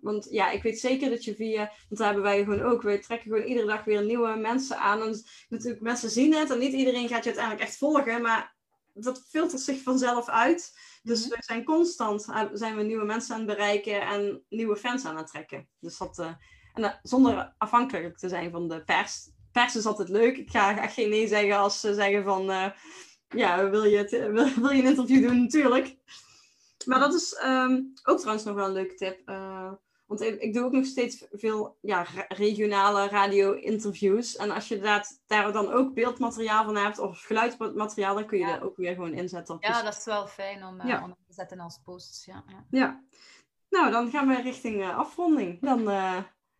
[0.00, 1.72] want ja, ik weet zeker dat je via.
[1.88, 2.82] Want daar hebben wij gewoon ook.
[2.82, 5.02] We trekken gewoon iedere dag weer nieuwe mensen aan.
[5.02, 8.22] En natuurlijk, mensen zien het en niet iedereen gaat je uiteindelijk echt volgen.
[8.22, 8.54] Maar
[8.94, 10.78] dat filtert zich vanzelf uit.
[11.02, 11.28] Dus mhm.
[11.28, 15.26] we zijn constant zijn we nieuwe mensen aan het bereiken en nieuwe fans aan het
[15.26, 15.68] trekken.
[15.80, 16.36] Dus dat,
[16.74, 19.30] en zonder afhankelijk te zijn van de pers.
[19.52, 20.36] Pers is altijd leuk.
[20.36, 22.72] Ik ga, ga geen nee zeggen als ze zeggen van
[23.32, 25.40] ja, wil je, het, wil, wil, je een interview doen?
[25.40, 25.96] Natuurlijk.
[26.84, 29.28] Maar dat is um, ook trouwens nog wel een leuke tip.
[29.28, 29.72] Uh,
[30.06, 34.36] want ik, ik, doe ook nog steeds veel ja, regionale radio-interviews.
[34.36, 38.44] En als je dat, daar dan ook beeldmateriaal van hebt of geluidsmateriaal, dan kun je
[38.46, 38.52] ja.
[38.52, 39.56] dat ook weer gewoon inzetten.
[39.60, 39.82] Ja, dus...
[39.82, 41.04] dat is wel fijn om, uh, ja.
[41.04, 42.24] om te zetten als posts.
[42.24, 42.64] Ja, ja.
[42.70, 43.02] ja.
[43.70, 45.60] Nou, dan gaan we richting uh, afronding.
[45.60, 45.90] Dan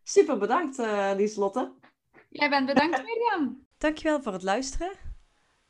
[0.02, 0.76] super bedankt,
[1.16, 1.72] Lieslotte.
[2.28, 3.66] Jij bent bedankt, Mirjam.
[3.78, 5.11] Dankjewel voor het luisteren.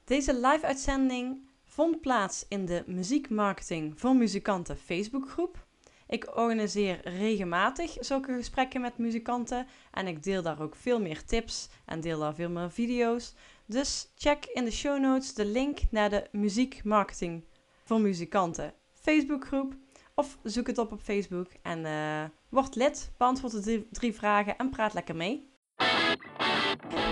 [0.05, 5.67] Deze live-uitzending vond plaats in de Muziekmarketing voor Muzikanten Facebookgroep.
[6.07, 11.69] Ik organiseer regelmatig zulke gesprekken met muzikanten en ik deel daar ook veel meer tips
[11.85, 13.35] en deel daar veel meer video's.
[13.67, 17.45] Dus check in de show notes de link naar de Muziekmarketing
[17.85, 19.75] voor Muzikanten Facebookgroep
[20.15, 24.57] of zoek het op op Facebook en uh, word lid, beantwoord de drie, drie vragen
[24.57, 25.51] en praat lekker mee.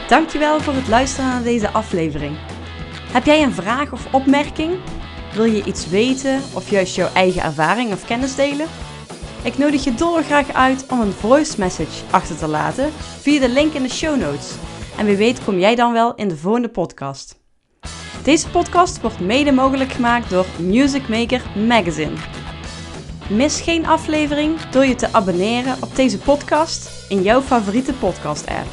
[0.08, 2.59] Dankjewel voor het luisteren naar deze aflevering.
[3.10, 4.78] Heb jij een vraag of opmerking?
[5.34, 8.66] Wil je iets weten of juist jouw eigen ervaring of kennis delen?
[9.42, 13.72] Ik nodig je dolgraag uit om een voice message achter te laten via de link
[13.72, 14.54] in de show notes.
[14.96, 17.40] En wie weet kom jij dan wel in de volgende podcast.
[18.22, 22.16] Deze podcast wordt mede mogelijk gemaakt door Music Maker Magazine.
[23.28, 28.66] Mis geen aflevering door je te abonneren op deze podcast in jouw favoriete podcast-app.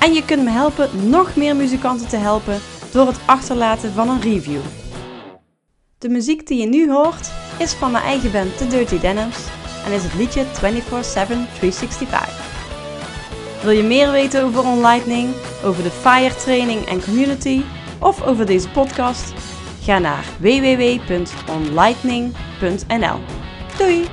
[0.00, 2.60] En je kunt me helpen nog meer muzikanten te helpen
[2.92, 4.60] door het achterlaten van een review.
[5.98, 9.36] De muziek die je nu hoort is van mijn eigen band The Dirty Denims
[9.84, 10.48] en is het liedje 24-7
[11.58, 12.48] 365.
[13.62, 15.34] Wil je meer weten over OnLightning,
[15.64, 17.62] over de FIRE training en community
[17.98, 19.32] of over deze podcast?
[19.82, 23.18] Ga naar www.onlightning.nl.
[23.78, 24.08] Doei!